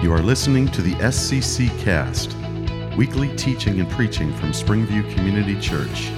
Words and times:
You 0.00 0.12
are 0.12 0.22
listening 0.22 0.68
to 0.68 0.80
the 0.80 0.94
SCC 0.94 1.76
Cast, 1.80 2.36
weekly 2.96 3.34
teaching 3.34 3.80
and 3.80 3.90
preaching 3.90 4.32
from 4.34 4.50
Springview 4.50 5.12
Community 5.12 5.60
Church. 5.60 6.10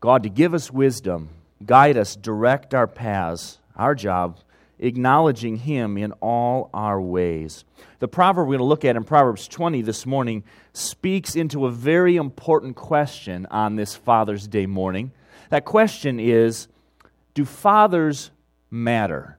God 0.00 0.24
to 0.24 0.28
give 0.28 0.52
us 0.52 0.72
wisdom, 0.72 1.28
guide 1.64 1.96
us, 1.96 2.16
direct 2.16 2.74
our 2.74 2.88
paths. 2.88 3.60
Our 3.76 3.94
job, 3.94 4.40
acknowledging 4.80 5.58
Him 5.58 5.96
in 5.96 6.10
all 6.14 6.70
our 6.74 7.00
ways. 7.00 7.64
The 8.00 8.08
proverb 8.08 8.48
we're 8.48 8.56
going 8.56 8.58
to 8.58 8.64
look 8.64 8.84
at 8.84 8.96
in 8.96 9.04
Proverbs 9.04 9.46
20 9.46 9.82
this 9.82 10.04
morning 10.06 10.42
speaks 10.72 11.36
into 11.36 11.66
a 11.66 11.70
very 11.70 12.16
important 12.16 12.74
question 12.74 13.46
on 13.46 13.76
this 13.76 13.94
Father's 13.94 14.48
Day 14.48 14.66
morning. 14.66 15.12
That 15.50 15.64
question 15.64 16.18
is 16.18 16.66
do 17.38 17.44
fathers 17.44 18.32
matter? 18.68 19.38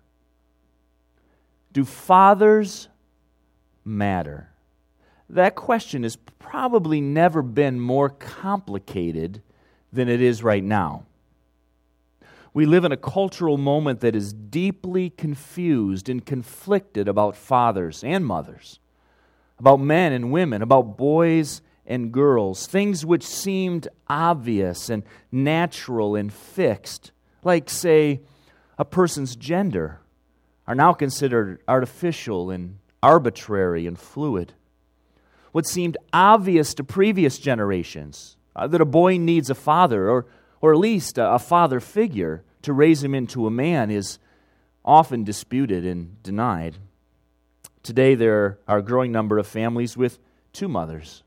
Do 1.73 1.83
fathers 1.83 2.87
matter? 3.83 4.51
That 5.29 5.55
question 5.55 6.03
has 6.03 6.15
probably 6.15 7.01
never 7.01 7.41
been 7.41 7.77
more 7.77 8.07
complicated 8.07 9.41
than 9.91 10.07
it 10.07 10.21
is 10.21 10.41
right 10.41 10.63
now. 10.63 11.07
We 12.53 12.65
live 12.65 12.85
in 12.85 12.93
a 12.93 12.95
cultural 12.95 13.57
moment 13.57 13.99
that 13.99 14.15
is 14.15 14.31
deeply 14.31 15.09
confused 15.09 16.07
and 16.07 16.25
conflicted 16.25 17.09
about 17.09 17.35
fathers 17.35 18.01
and 18.01 18.25
mothers, 18.25 18.79
about 19.59 19.81
men 19.81 20.13
and 20.13 20.31
women, 20.31 20.61
about 20.61 20.95
boys 20.95 21.61
and 21.85 22.13
girls, 22.13 22.65
things 22.65 23.05
which 23.05 23.27
seemed 23.27 23.89
obvious 24.07 24.89
and 24.89 25.03
natural 25.33 26.15
and 26.15 26.31
fixed 26.31 27.11
like, 27.43 27.69
say, 27.69 28.21
a 28.77 28.85
person's 28.85 29.35
gender, 29.35 29.99
are 30.67 30.75
now 30.75 30.93
considered 30.93 31.59
artificial 31.67 32.51
and 32.51 32.77
arbitrary 33.01 33.87
and 33.87 33.97
fluid. 33.97 34.53
What 35.51 35.65
seemed 35.65 35.97
obvious 36.13 36.73
to 36.75 36.83
previous 36.83 37.39
generations, 37.39 38.37
uh, 38.55 38.67
that 38.67 38.81
a 38.81 38.85
boy 38.85 39.17
needs 39.17 39.49
a 39.49 39.55
father, 39.55 40.09
or, 40.09 40.27
or 40.61 40.73
at 40.73 40.79
least 40.79 41.17
a, 41.17 41.33
a 41.33 41.39
father 41.39 41.79
figure 41.79 42.43
to 42.61 42.73
raise 42.73 43.03
him 43.03 43.15
into 43.15 43.47
a 43.47 43.51
man, 43.51 43.89
is 43.89 44.19
often 44.85 45.23
disputed 45.23 45.85
and 45.85 46.21
denied. 46.21 46.77
Today, 47.81 48.13
there 48.13 48.59
are 48.67 48.77
a 48.77 48.83
growing 48.83 49.11
number 49.11 49.39
of 49.39 49.47
families 49.47 49.97
with 49.97 50.19
two 50.53 50.67
mothers 50.67 51.23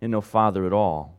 and 0.00 0.12
no 0.12 0.20
father 0.20 0.66
at 0.66 0.72
all. 0.72 1.18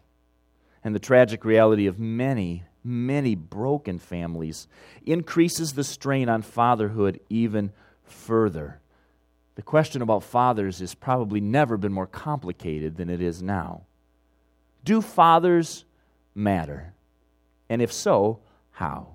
And 0.83 0.95
the 0.95 0.99
tragic 0.99 1.43
reality 1.43 1.87
of 1.87 1.99
many 1.99 2.63
many 2.85 3.35
broken 3.35 3.99
families, 3.99 4.67
increases 5.05 5.73
the 5.73 5.83
strain 5.83 6.29
on 6.29 6.41
fatherhood 6.41 7.19
even 7.29 7.71
further. 8.03 8.79
The 9.55 9.61
question 9.61 10.01
about 10.01 10.23
fathers 10.23 10.79
has 10.79 10.93
probably 10.93 11.41
never 11.41 11.77
been 11.77 11.93
more 11.93 12.07
complicated 12.07 12.97
than 12.97 13.09
it 13.09 13.21
is 13.21 13.41
now. 13.41 13.83
Do 14.83 15.01
fathers 15.01 15.85
matter? 16.35 16.93
And 17.69 17.81
if 17.81 17.91
so, 17.91 18.39
how? 18.71 19.07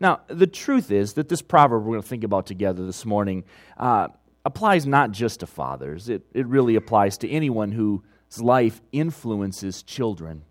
Now, 0.00 0.20
the 0.28 0.46
truth 0.46 0.90
is 0.90 1.14
that 1.14 1.28
this 1.28 1.42
proverb 1.42 1.84
we're 1.84 1.92
going 1.92 2.02
to 2.02 2.08
think 2.08 2.24
about 2.24 2.46
together 2.46 2.86
this 2.86 3.04
morning 3.04 3.44
uh, 3.76 4.08
applies 4.44 4.86
not 4.86 5.10
just 5.10 5.40
to 5.40 5.46
fathers, 5.46 6.08
it, 6.08 6.22
it 6.32 6.46
really 6.46 6.76
applies 6.76 7.18
to 7.18 7.28
anyone 7.28 7.72
whose 7.72 8.40
life 8.40 8.80
influences 8.92 9.82
children. 9.82 10.42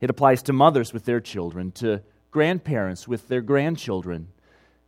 It 0.00 0.10
applies 0.10 0.42
to 0.44 0.52
mothers 0.52 0.92
with 0.92 1.04
their 1.04 1.20
children, 1.20 1.72
to 1.72 2.02
grandparents 2.30 3.08
with 3.08 3.28
their 3.28 3.40
grandchildren, 3.40 4.28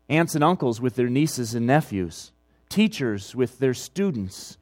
aunts 0.08 0.34
and 0.34 0.44
uncles 0.44 0.80
with 0.80 0.96
their 0.96 1.08
nieces 1.08 1.54
and 1.54 1.66
nephews, 1.66 2.32
teachers 2.68 3.34
with 3.34 3.58
their 3.58 3.74
students, 3.74 4.56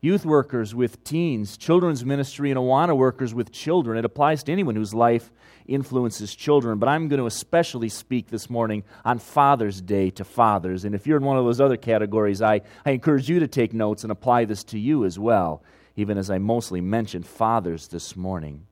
youth 0.00 0.24
workers 0.24 0.74
with 0.74 1.02
teens, 1.02 1.56
children's 1.56 2.04
ministry 2.04 2.50
and 2.50 2.58
Awana 2.58 2.96
workers 2.96 3.34
with 3.34 3.50
children. 3.50 3.98
It 3.98 4.04
applies 4.04 4.44
to 4.44 4.52
anyone 4.52 4.76
whose 4.76 4.94
life 4.94 5.30
influences 5.66 6.34
children. 6.34 6.78
But 6.78 6.88
I'm 6.88 7.08
going 7.08 7.20
to 7.20 7.26
especially 7.26 7.88
speak 7.88 8.28
this 8.28 8.48
morning 8.48 8.84
on 9.04 9.18
Father's 9.18 9.80
Day 9.80 10.10
to 10.10 10.24
fathers. 10.24 10.84
And 10.84 10.94
if 10.94 11.06
you're 11.06 11.18
in 11.18 11.24
one 11.24 11.36
of 11.36 11.44
those 11.44 11.60
other 11.60 11.76
categories, 11.76 12.42
I, 12.42 12.62
I 12.84 12.92
encourage 12.92 13.28
you 13.28 13.40
to 13.40 13.48
take 13.48 13.72
notes 13.72 14.02
and 14.02 14.10
apply 14.10 14.46
this 14.46 14.64
to 14.64 14.78
you 14.78 15.04
as 15.04 15.18
well, 15.18 15.62
even 15.96 16.18
as 16.18 16.30
I 16.30 16.38
mostly 16.38 16.80
mentioned 16.80 17.26
fathers 17.26 17.88
this 17.88 18.16
morning. 18.16 18.66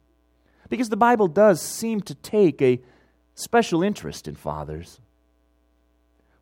Because 0.69 0.89
the 0.89 0.97
Bible 0.97 1.29
does 1.29 1.61
seem 1.61 2.01
to 2.03 2.15
take 2.15 2.61
a 2.61 2.81
special 3.35 3.83
interest 3.83 4.27
in 4.27 4.35
fathers. 4.35 5.01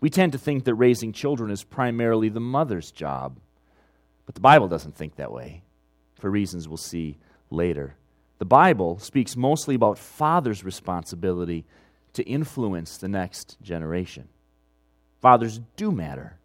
We 0.00 0.10
tend 0.10 0.32
to 0.32 0.38
think 0.38 0.64
that 0.64 0.74
raising 0.74 1.12
children 1.12 1.50
is 1.50 1.64
primarily 1.64 2.28
the 2.28 2.40
mother's 2.40 2.90
job, 2.90 3.38
but 4.26 4.34
the 4.34 4.40
Bible 4.40 4.68
doesn't 4.68 4.96
think 4.96 5.16
that 5.16 5.32
way, 5.32 5.62
for 6.18 6.30
reasons 6.30 6.68
we'll 6.68 6.76
see 6.76 7.18
later. 7.50 7.96
The 8.38 8.44
Bible 8.44 8.98
speaks 8.98 9.36
mostly 9.36 9.74
about 9.74 9.98
fathers' 9.98 10.64
responsibility 10.64 11.64
to 12.14 12.22
influence 12.24 12.96
the 12.96 13.08
next 13.08 13.56
generation. 13.62 14.28
Fathers 15.20 15.60
do 15.76 15.90
matter. 15.90 16.36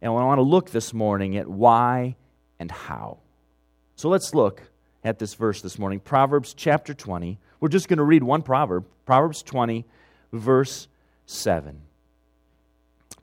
And 0.00 0.10
I 0.10 0.14
want 0.14 0.38
to 0.38 0.42
look 0.42 0.70
this 0.70 0.92
morning 0.92 1.36
at 1.36 1.48
why 1.48 2.16
and 2.58 2.70
how. 2.70 3.18
So 3.96 4.08
let's 4.08 4.34
look 4.34 4.62
at 5.08 5.18
this 5.18 5.32
verse 5.32 5.62
this 5.62 5.78
morning 5.78 6.00
Proverbs 6.00 6.52
chapter 6.52 6.92
20. 6.92 7.38
We're 7.60 7.70
just 7.70 7.88
going 7.88 7.96
to 7.96 8.04
read 8.04 8.22
one 8.22 8.42
proverb, 8.42 8.84
Proverbs 9.06 9.42
20, 9.42 9.86
verse 10.34 10.86
7. 11.24 11.80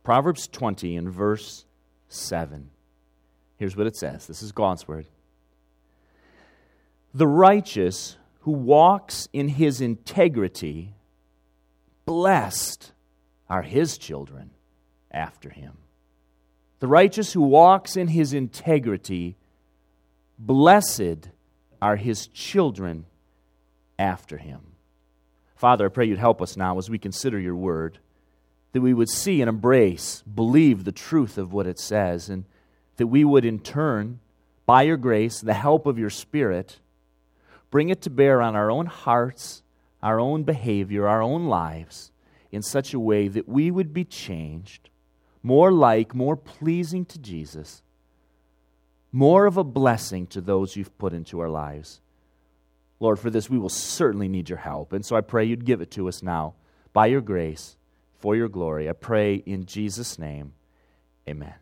Proverbs 0.04 0.48
20 0.48 0.98
and 0.98 1.10
verse 1.10 1.64
7. 2.10 2.72
Here's 3.58 3.78
what 3.78 3.86
it 3.86 3.96
says 3.96 4.26
this 4.26 4.42
is 4.42 4.52
God's 4.52 4.88
word. 4.88 5.06
The 7.14 7.28
righteous 7.28 8.18
who 8.42 8.52
walks 8.52 9.30
in 9.32 9.48
his 9.48 9.80
integrity, 9.80 10.96
blessed 12.06 12.94
are 13.48 13.62
his 13.62 14.00
children 14.00 14.50
after 15.12 15.50
him. 15.50 15.78
The 16.80 16.88
righteous 16.88 17.34
who 17.34 17.42
walks 17.44 17.96
in 17.96 18.08
his 18.08 18.34
integrity, 18.34 19.38
blessed 20.40 21.30
are 21.82 21.96
his 21.96 22.28
children 22.28 23.06
after 23.98 24.38
him. 24.38 24.62
Father, 25.56 25.86
I 25.86 25.90
pray 25.90 26.06
you'd 26.06 26.20
help 26.20 26.42
us 26.42 26.58
now 26.58 26.78
as 26.78 26.90
we 26.90 26.98
consider 26.98 27.40
your 27.40 27.56
word, 27.56 28.00
that 28.74 28.82
we 28.82 28.94
would 28.94 29.10
see 29.10 29.42
and 29.42 29.50
embrace, 29.50 30.22
believe 30.24 30.84
the 30.84 30.92
truth 30.92 31.38
of 31.38 31.54
what 31.54 31.66
it 31.66 31.80
says, 31.80 32.30
and 32.30 32.46
that 32.98 33.08
we 33.08 33.24
would 33.24 33.46
in 33.46 33.60
turn, 33.60 34.20
by 34.66 34.82
your 34.82 34.98
grace, 34.98 35.40
the 35.40 35.54
help 35.54 35.86
of 35.86 35.98
your 35.98 36.10
Spirit, 36.10 36.80
bring 37.72 37.90
it 37.90 38.02
to 38.02 38.10
bear 38.10 38.42
on 38.42 38.56
our 38.56 38.70
own 38.70 38.86
hearts, 38.88 39.64
our 40.04 40.20
own 40.20 40.44
behavior, 40.44 41.08
our 41.08 41.22
own 41.22 41.46
lives, 41.46 42.12
in 42.52 42.62
such 42.62 42.94
a 42.94 43.00
way 43.00 43.28
that 43.28 43.48
we 43.48 43.72
would 43.72 43.94
be 43.94 44.04
changed, 44.04 44.90
more 45.42 45.72
like, 45.72 46.14
more 46.14 46.36
pleasing 46.36 47.06
to 47.06 47.20
Jesus, 47.20 47.82
more 49.16 49.46
of 49.46 49.56
a 49.56 49.64
blessing 49.64 50.28
to 50.28 50.42
those 50.42 50.76
you've 50.76 50.98
put 50.98 51.14
into 51.14 51.40
our 51.40 51.48
lives. 51.48 52.02
Lord, 53.00 53.18
for 53.18 53.30
this 53.30 53.50
we 53.50 53.58
will 53.58 53.70
certainly 53.70 54.28
need 54.28 54.50
your 54.50 54.58
help. 54.58 54.92
And 54.92 55.06
so 55.06 55.16
I 55.16 55.22
pray 55.22 55.46
you'd 55.46 55.64
give 55.64 55.80
it 55.80 55.92
to 55.92 56.10
us 56.10 56.22
now 56.22 56.56
by 56.92 57.06
your 57.06 57.22
grace 57.22 57.78
for 58.18 58.36
your 58.36 58.50
glory. 58.50 58.90
I 58.90 58.94
pray 58.94 59.36
in 59.36 59.66
Jesus' 59.66 60.20
name. 60.20 60.52
Amen. 61.30 61.54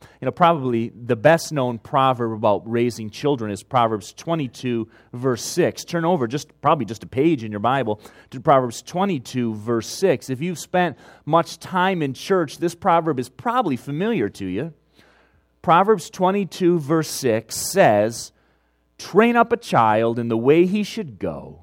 You 0.00 0.24
know, 0.24 0.30
probably 0.30 0.88
the 0.88 1.14
best 1.14 1.52
known 1.52 1.78
proverb 1.78 2.32
about 2.32 2.62
raising 2.70 3.10
children 3.10 3.50
is 3.50 3.62
Proverbs 3.62 4.14
22, 4.14 4.88
verse 5.12 5.42
6. 5.42 5.84
Turn 5.84 6.06
over 6.06 6.26
just 6.26 6.58
probably 6.62 6.86
just 6.86 7.04
a 7.04 7.06
page 7.06 7.44
in 7.44 7.50
your 7.50 7.60
Bible 7.60 8.00
to 8.30 8.40
Proverbs 8.40 8.80
22, 8.80 9.54
verse 9.56 9.88
6. 9.88 10.30
If 10.30 10.40
you've 10.40 10.58
spent 10.58 10.96
much 11.26 11.58
time 11.58 12.00
in 12.00 12.14
church, 12.14 12.56
this 12.56 12.74
proverb 12.74 13.20
is 13.20 13.28
probably 13.28 13.76
familiar 13.76 14.30
to 14.30 14.46
you. 14.46 14.72
Proverbs 15.66 16.10
22, 16.10 16.78
verse 16.78 17.10
6 17.10 17.56
says, 17.56 18.30
Train 18.98 19.34
up 19.34 19.50
a 19.50 19.56
child 19.56 20.16
in 20.16 20.28
the 20.28 20.36
way 20.36 20.64
he 20.64 20.84
should 20.84 21.18
go, 21.18 21.62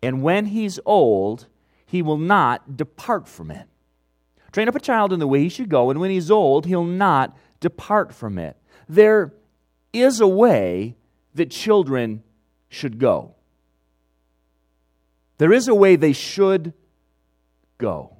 and 0.00 0.22
when 0.22 0.46
he's 0.46 0.78
old, 0.86 1.48
he 1.84 2.00
will 2.00 2.16
not 2.16 2.76
depart 2.76 3.26
from 3.26 3.50
it. 3.50 3.66
Train 4.52 4.68
up 4.68 4.76
a 4.76 4.80
child 4.80 5.12
in 5.12 5.18
the 5.18 5.26
way 5.26 5.40
he 5.40 5.48
should 5.48 5.68
go, 5.68 5.90
and 5.90 5.98
when 5.98 6.12
he's 6.12 6.30
old, 6.30 6.66
he'll 6.66 6.84
not 6.84 7.36
depart 7.58 8.14
from 8.14 8.38
it. 8.38 8.56
There 8.88 9.34
is 9.92 10.20
a 10.20 10.28
way 10.28 10.94
that 11.34 11.50
children 11.50 12.22
should 12.68 13.00
go. 13.00 13.34
There 15.38 15.52
is 15.52 15.66
a 15.66 15.74
way 15.74 15.96
they 15.96 16.12
should 16.12 16.72
go. 17.78 18.14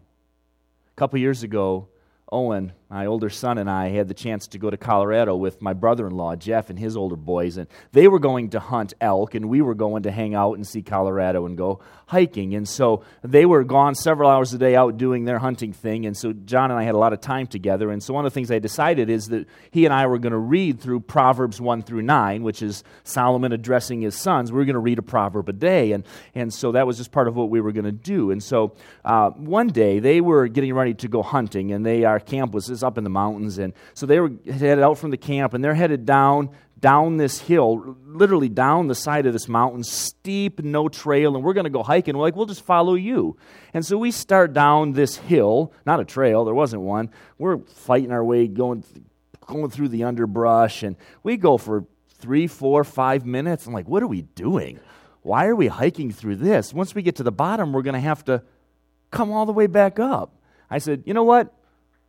A 0.93 0.97
couple 0.97 1.21
years 1.21 1.45
ago, 1.45 1.87
Owen, 2.33 2.73
my 2.95 3.07
older 3.07 3.29
son, 3.29 3.59
and 3.59 3.69
I 3.69 3.89
had 3.89 4.07
the 4.07 4.15
chance 4.15 4.47
to 4.47 4.59
go 4.59 4.71
to 4.71 4.77
Colorado 4.77 5.35
with 5.35 5.61
my 5.61 5.73
brother 5.73 6.07
in 6.07 6.17
law, 6.17 6.37
Jeff, 6.37 6.71
and 6.71 6.79
his 6.79 6.97
older 6.97 7.17
boys. 7.17 7.57
And 7.57 7.67
they 7.91 8.07
were 8.07 8.21
going 8.21 8.51
to 8.51 8.61
hunt 8.61 8.95
elk, 9.01 9.35
and 9.35 9.49
we 9.49 9.63
were 9.63 9.75
going 9.75 10.05
to 10.05 10.13
hang 10.13 10.37
out 10.37 10.53
and 10.53 10.65
see 10.65 10.81
Colorado 10.81 11.45
and 11.45 11.59
go 11.59 11.81
hiking. 12.07 12.55
And 12.55 12.69
so 12.69 13.03
they 13.23 13.47
were 13.47 13.65
gone 13.65 13.97
several 13.97 14.31
hours 14.31 14.55
a 14.55 14.59
day 14.59 14.77
out 14.77 14.97
doing 14.97 15.25
their 15.25 15.41
hunting 15.41 15.73
thing. 15.73 16.07
And 16.07 16.17
so 16.17 16.33
John 16.33 16.71
and 16.71 16.79
I 16.79 16.85
had 16.85 16.95
a 16.95 16.99
lot 16.99 17.13
of 17.13 17.21
time 17.21 17.49
together. 17.49 17.91
And 17.91 18.01
so 18.01 18.15
one 18.15 18.25
of 18.25 18.33
the 18.33 18.35
things 18.35 18.53
I 18.53 18.61
decided 18.61 19.11
is 19.11 19.27
that 19.27 19.49
he 19.73 19.85
and 19.87 19.93
I 19.93 20.07
were 20.07 20.21
going 20.21 20.33
to 20.33 20.39
read 20.39 20.81
through 20.81 21.01
Proverbs 21.01 21.61
1 21.61 21.83
through 21.83 22.03
9, 22.03 22.45
which 22.45 22.63
is 22.63 22.85
Solomon 23.03 23.51
addressing 23.51 24.03
his 24.03 24.15
sons. 24.15 24.53
We 24.53 24.59
were 24.59 24.67
going 24.67 24.75
to 24.75 24.79
read 24.81 25.01
a 25.01 25.03
proverb 25.03 25.49
a 25.49 25.53
day. 25.53 25.91
And, 25.91 26.05
and 26.33 26.55
so 26.55 26.71
that 26.71 26.87
was 26.87 26.99
just 26.99 27.11
part 27.11 27.27
of 27.27 27.35
what 27.35 27.51
we 27.51 27.61
were 27.61 27.73
going 27.73 27.87
to 27.87 27.93
do. 27.93 28.31
And 28.31 28.41
so 28.41 28.77
uh, 29.05 29.31
one 29.31 29.69
day 29.69 29.99
they 29.99 30.21
were 30.21 30.47
getting 30.47 30.75
ready 30.75 30.95
to 30.95 31.09
go 31.09 31.23
hunting, 31.23 31.73
and 31.73 31.85
they, 31.85 32.05
our 32.05 32.21
camp 32.21 32.53
was 32.53 32.67
up 32.85 32.99
in 32.99 33.05
the 33.05 33.11
mountains. 33.11 33.59
And 33.59 33.73
so 33.95 34.07
they 34.07 34.21
were 34.21 34.33
headed 34.47 34.81
out 34.81 34.99
from 34.99 35.11
the 35.11 35.17
camp, 35.17 35.55
and 35.55 35.65
they're 35.65 35.75
headed 35.75 36.07
down 36.07 36.51
down 36.85 37.17
this 37.17 37.41
hill, 37.41 37.97
literally 38.05 38.51
down 38.51 38.89
the 38.89 38.95
side 38.95 39.25
of 39.25 39.33
this 39.33 39.49
mountain, 39.49 39.83
steep, 39.83 40.63
no 40.63 40.87
trail, 40.87 41.35
and 41.35 41.43
we're 41.43 41.55
going 41.55 41.65
to 41.65 41.71
go 41.71 41.83
hiking. 41.83 42.15
We're 42.15 42.25
like, 42.25 42.37
we'll 42.37 42.45
just 42.45 42.63
follow 42.63 42.93
you. 42.93 43.39
And 43.73 43.87
so 43.87 43.97
we 43.97 44.11
start 44.11 44.53
down 44.53 44.93
this 44.93 45.17
hill, 45.17 45.73
not 45.87 45.99
a 45.99 46.05
trail, 46.05 46.45
there 46.45 46.53
wasn't 46.53 46.83
one. 46.83 47.09
We're 47.39 47.57
fighting 47.57 48.13
our 48.13 48.23
way, 48.23 48.49
going, 48.49 48.85
going 49.47 49.71
through 49.71 49.89
the 49.89 50.05
underbrush, 50.05 50.83
and 50.83 50.97
we 51.23 51.39
go 51.39 51.57
for 51.57 51.87
three, 52.19 52.47
four, 52.47 52.85
five 52.85 53.25
minutes. 53.25 53.67
I'm 53.67 53.73
like, 53.73 53.89
what 53.89 54.03
are 54.03 54.07
we 54.07 54.21
doing? 54.21 54.79
Why 55.23 55.47
are 55.47 55.57
we 55.57 55.69
hiking 55.69 56.13
through 56.13 56.37
this? 56.37 56.75
Once 56.75 56.95
we 56.95 57.01
get 57.01 57.17
to 57.17 57.23
the 57.23 57.33
bottom, 57.33 57.73
we're 57.73 57.81
going 57.81 57.95
to 57.95 58.01
have 58.01 58.23
to 58.27 58.43
come 59.11 59.33
all 59.33 59.47
the 59.47 59.53
way 59.53 59.69
back 59.69 59.99
up. 59.99 60.37
I 60.69 60.77
said, 60.77 61.05
you 61.07 61.15
know 61.15 61.25
what? 61.25 61.51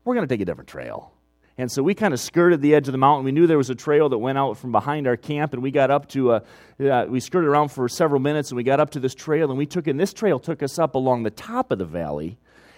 We're 0.05 0.15
going 0.15 0.27
to 0.27 0.33
take 0.33 0.41
a 0.41 0.45
different 0.45 0.69
trail. 0.69 1.11
And 1.57 1.71
so 1.71 1.83
we 1.83 1.93
kind 1.93 2.13
of 2.13 2.19
skirted 2.19 2.61
the 2.61 2.75
edge 2.75 2.87
of 2.87 2.91
the 2.91 2.97
mountain. 2.97 3.25
We 3.25 3.31
knew 3.31 3.47
there 3.47 3.57
was 3.57 3.69
a 3.69 3.75
trail 3.75 4.09
that 4.09 4.17
went 4.17 4.37
out 4.37 4.57
from 4.57 4.71
behind 4.71 5.07
our 5.07 5.17
camp, 5.17 5.53
and 5.53 5.61
we 5.61 5.71
got 5.71 5.91
up 5.91 6.07
to, 6.09 6.33
a, 6.33 6.43
uh, 6.79 7.05
we 7.09 7.19
skirted 7.19 7.49
around 7.49 7.69
for 7.69 7.89
several 7.89 8.21
minutes, 8.21 8.51
and 8.51 8.57
we 8.57 8.63
got 8.63 8.79
up 8.79 8.91
to 8.91 8.99
this 8.99 9.15
trail, 9.15 9.49
and 9.49 9.57
we 9.57 9.65
took, 9.65 9.87
and 9.87 9.99
this 9.99 10.13
trail 10.13 10.39
took 10.39 10.63
us 10.63 10.79
up 10.79 10.95
along 10.95 11.23
the 11.23 11.31
top 11.31 11.71
of 11.71 11.79
the 11.79 11.85
valley 11.85 12.37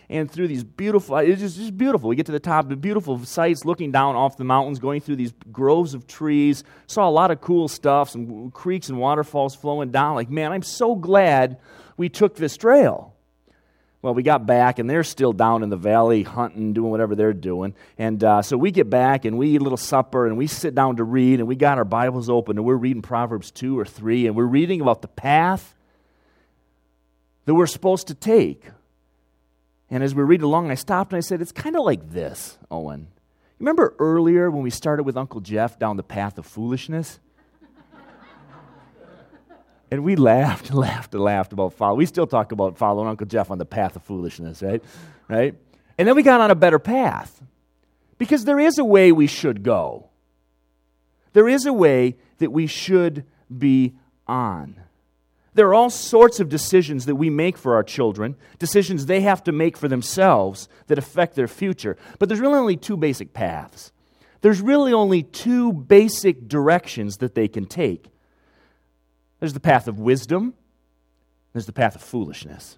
and 0.10 0.32
through 0.32 0.48
these 0.48 0.64
beautiful, 0.64 1.18
it's 1.18 1.42
just, 1.42 1.58
just 1.58 1.78
beautiful. 1.78 2.10
We 2.10 2.16
get 2.16 2.28
to 2.28 2.32
the 2.32 2.40
top, 2.40 2.70
the 2.70 2.78
beautiful 2.78 3.24
sights 3.26 3.66
looking 3.66 3.92
down 3.92 4.16
off 4.16 4.38
the 4.38 4.46
mountains, 4.46 4.80
going 4.80 5.02
through 5.02 5.18
these 5.18 5.34
groves 5.52 5.94
of 5.94 6.08
trees. 6.08 6.64
Saw 6.88 7.10
a 7.10 7.12
lot 7.12 7.30
of 7.30 7.42
cool 7.42 7.68
stuff, 7.68 8.10
some 8.10 8.52
creeks 8.52 8.88
and 8.88 8.98
waterfalls 8.98 9.56
flowing 9.56 9.92
down. 9.92 10.16
Like, 10.16 10.30
man, 10.30 10.54
I'm 10.54 10.64
so 10.64 10.96
glad 10.96 11.58
we 11.98 12.08
took 12.08 12.36
this 12.36 12.56
trail. 12.56 13.17
Well, 14.08 14.14
we 14.14 14.24
got 14.24 14.46
back, 14.46 14.80
and 14.80 14.90
they're 14.90 15.04
still 15.04 15.34
down 15.34 15.64
in 15.64 15.70
the 15.70 15.76
valley 15.76 16.24
hunting, 16.24 16.72
doing 16.72 16.92
whatever 16.92 17.14
they're 17.14 17.34
doing. 17.34 17.76
And 17.98 18.24
uh, 18.24 18.42
so 18.42 18.58
we 18.58 18.72
get 18.72 18.90
back, 18.90 19.26
and 19.26 19.38
we 19.38 19.50
eat 19.50 19.60
a 19.60 19.64
little 19.66 19.76
supper, 19.76 20.26
and 20.26 20.38
we 20.38 20.48
sit 20.48 20.74
down 20.74 20.96
to 20.96 21.04
read, 21.04 21.40
and 21.40 21.48
we 21.50 21.58
got 21.58 21.78
our 21.78 21.84
Bibles 21.84 22.30
open, 22.30 22.58
and 22.58 22.66
we're 22.66 22.78
reading 22.78 23.02
Proverbs 23.02 23.52
2 23.52 23.78
or 23.78 23.84
3, 23.84 24.28
and 24.28 24.34
we're 24.38 24.46
reading 24.46 24.80
about 24.80 25.02
the 25.02 25.10
path 25.10 25.76
that 27.44 27.54
we're 27.54 27.68
supposed 27.68 28.08
to 28.08 28.14
take. 28.14 28.64
And 29.90 30.02
as 30.02 30.16
we 30.16 30.24
read 30.24 30.42
along, 30.42 30.72
I 30.72 30.76
stopped 30.76 31.12
and 31.12 31.18
I 31.18 31.20
said, 31.20 31.42
It's 31.42 31.52
kind 31.52 31.76
of 31.76 31.84
like 31.84 32.10
this, 32.10 32.58
Owen. 32.72 33.10
Remember 33.60 33.94
earlier 34.00 34.50
when 34.50 34.64
we 34.64 34.70
started 34.70 35.04
with 35.04 35.18
Uncle 35.18 35.42
Jeff 35.42 35.78
down 35.78 35.98
the 35.98 36.02
path 36.02 36.38
of 36.38 36.46
foolishness? 36.46 37.20
And 39.90 40.04
we 40.04 40.16
laughed 40.16 40.70
and 40.70 40.78
laughed 40.80 41.14
and 41.14 41.24
laughed 41.24 41.54
about 41.54 41.74
following. 41.74 42.00
We 42.00 42.06
still 42.06 42.28
talk 42.28 42.52
about 42.52 42.78
following 42.78 43.08
Uncle 43.08 43.28
Jeff 43.28 43.52
on 43.52 43.58
the 43.58 43.66
path 43.66 43.96
of 43.96 44.04
foolishness, 44.04 44.62
right? 44.62 44.84
Right? 45.28 45.56
And 45.98 46.08
then 46.08 46.16
we 46.16 46.24
got 46.24 46.42
on 46.42 46.52
a 46.52 46.56
better 46.56 46.80
path. 46.80 47.42
Because 48.18 48.46
there 48.46 48.60
is 48.60 48.78
a 48.78 48.86
way 48.86 49.12
we 49.12 49.28
should 49.28 49.64
go. 49.64 50.10
There 51.34 51.48
is 51.48 51.66
a 51.66 51.74
way 51.74 52.18
that 52.40 52.52
we 52.52 52.66
should 52.68 53.26
be 53.56 53.94
on. 54.26 54.82
There 55.54 55.68
are 55.68 55.74
all 55.74 55.90
sorts 55.90 56.40
of 56.40 56.50
decisions 56.50 57.06
that 57.06 57.16
we 57.16 57.30
make 57.30 57.58
for 57.58 57.76
our 57.76 57.84
children, 57.84 58.36
decisions 58.60 59.06
they 59.06 59.22
have 59.22 59.44
to 59.46 59.52
make 59.52 59.76
for 59.76 59.88
themselves 59.88 60.70
that 60.88 61.00
affect 61.00 61.36
their 61.36 61.48
future. 61.48 61.98
But 62.20 62.30
there's 62.30 62.42
really 62.42 62.60
only 62.60 62.78
two 62.78 62.98
basic 62.98 63.34
paths. 63.34 63.92
There's 64.42 64.62
really 64.62 64.94
only 64.94 65.24
two 65.24 65.74
basic 65.74 66.48
directions 66.48 67.18
that 67.18 67.34
they 67.34 67.48
can 67.48 67.66
take. 67.66 68.06
There's 69.40 69.54
the 69.54 69.60
path 69.60 69.88
of 69.88 70.00
wisdom, 70.00 70.54
there's 71.54 71.66
the 71.66 71.74
path 71.74 71.96
of 71.96 72.02
foolishness. 72.02 72.78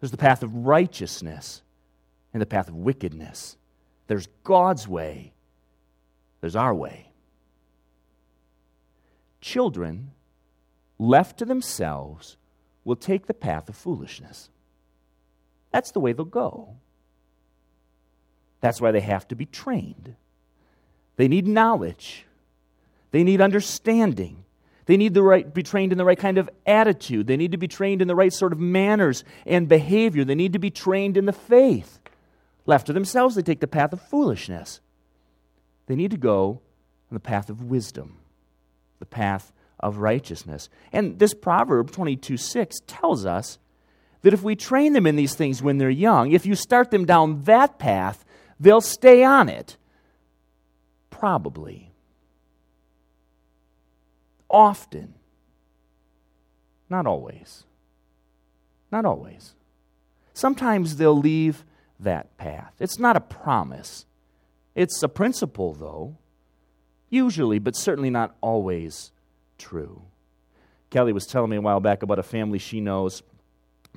There's 0.00 0.10
the 0.10 0.16
path 0.16 0.42
of 0.42 0.54
righteousness 0.54 1.62
and 2.32 2.40
the 2.40 2.46
path 2.46 2.68
of 2.68 2.74
wickedness. 2.74 3.56
There's 4.06 4.28
God's 4.44 4.88
way, 4.88 5.32
there's 6.40 6.56
our 6.56 6.74
way. 6.74 7.10
Children, 9.40 10.10
left 10.98 11.38
to 11.38 11.44
themselves, 11.44 12.36
will 12.84 12.96
take 12.96 13.26
the 13.26 13.34
path 13.34 13.68
of 13.68 13.76
foolishness. 13.76 14.48
That's 15.70 15.92
the 15.92 16.00
way 16.00 16.12
they'll 16.12 16.24
go. 16.24 16.76
That's 18.60 18.80
why 18.80 18.90
they 18.90 19.00
have 19.00 19.28
to 19.28 19.34
be 19.34 19.46
trained. 19.46 20.16
They 21.16 21.28
need 21.28 21.46
knowledge, 21.46 22.26
they 23.10 23.22
need 23.22 23.40
understanding, 23.40 24.39
they 24.90 24.96
need 24.96 25.14
to 25.14 25.22
right, 25.22 25.54
be 25.54 25.62
trained 25.62 25.92
in 25.92 25.98
the 25.98 26.04
right 26.04 26.18
kind 26.18 26.36
of 26.36 26.50
attitude. 26.66 27.28
They 27.28 27.36
need 27.36 27.52
to 27.52 27.58
be 27.58 27.68
trained 27.68 28.02
in 28.02 28.08
the 28.08 28.16
right 28.16 28.32
sort 28.32 28.52
of 28.52 28.58
manners 28.58 29.22
and 29.46 29.68
behavior. 29.68 30.24
They 30.24 30.34
need 30.34 30.54
to 30.54 30.58
be 30.58 30.72
trained 30.72 31.16
in 31.16 31.26
the 31.26 31.32
faith. 31.32 32.00
Left 32.66 32.88
to 32.88 32.92
themselves, 32.92 33.36
they 33.36 33.42
take 33.42 33.60
the 33.60 33.68
path 33.68 33.92
of 33.92 34.02
foolishness. 34.02 34.80
They 35.86 35.94
need 35.94 36.10
to 36.10 36.16
go 36.16 36.60
on 37.08 37.14
the 37.14 37.20
path 37.20 37.50
of 37.50 37.62
wisdom, 37.62 38.16
the 38.98 39.06
path 39.06 39.52
of 39.78 39.98
righteousness. 39.98 40.68
And 40.92 41.20
this 41.20 41.34
Proverb 41.34 41.92
22 41.92 42.36
6 42.36 42.80
tells 42.88 43.24
us 43.24 43.60
that 44.22 44.34
if 44.34 44.42
we 44.42 44.56
train 44.56 44.92
them 44.92 45.06
in 45.06 45.14
these 45.14 45.36
things 45.36 45.62
when 45.62 45.78
they're 45.78 45.88
young, 45.88 46.32
if 46.32 46.44
you 46.44 46.56
start 46.56 46.90
them 46.90 47.04
down 47.04 47.44
that 47.44 47.78
path, 47.78 48.24
they'll 48.58 48.80
stay 48.80 49.22
on 49.22 49.48
it. 49.48 49.76
Probably 51.10 51.89
often. 54.50 55.14
Not 56.88 57.06
always. 57.06 57.64
Not 58.90 59.04
always. 59.04 59.54
Sometimes 60.34 60.96
they'll 60.96 61.16
leave 61.16 61.64
that 62.00 62.36
path. 62.36 62.74
It's 62.80 62.98
not 62.98 63.16
a 63.16 63.20
promise, 63.20 64.06
it's 64.74 65.02
a 65.02 65.08
principle, 65.08 65.74
though. 65.74 66.16
Usually, 67.08 67.58
but 67.58 67.74
certainly 67.74 68.10
not 68.10 68.36
always 68.40 69.10
true. 69.58 70.02
Kelly 70.90 71.12
was 71.12 71.26
telling 71.26 71.50
me 71.50 71.56
a 71.56 71.60
while 71.60 71.80
back 71.80 72.02
about 72.02 72.20
a 72.20 72.22
family 72.22 72.58
she 72.58 72.80
knows. 72.80 73.22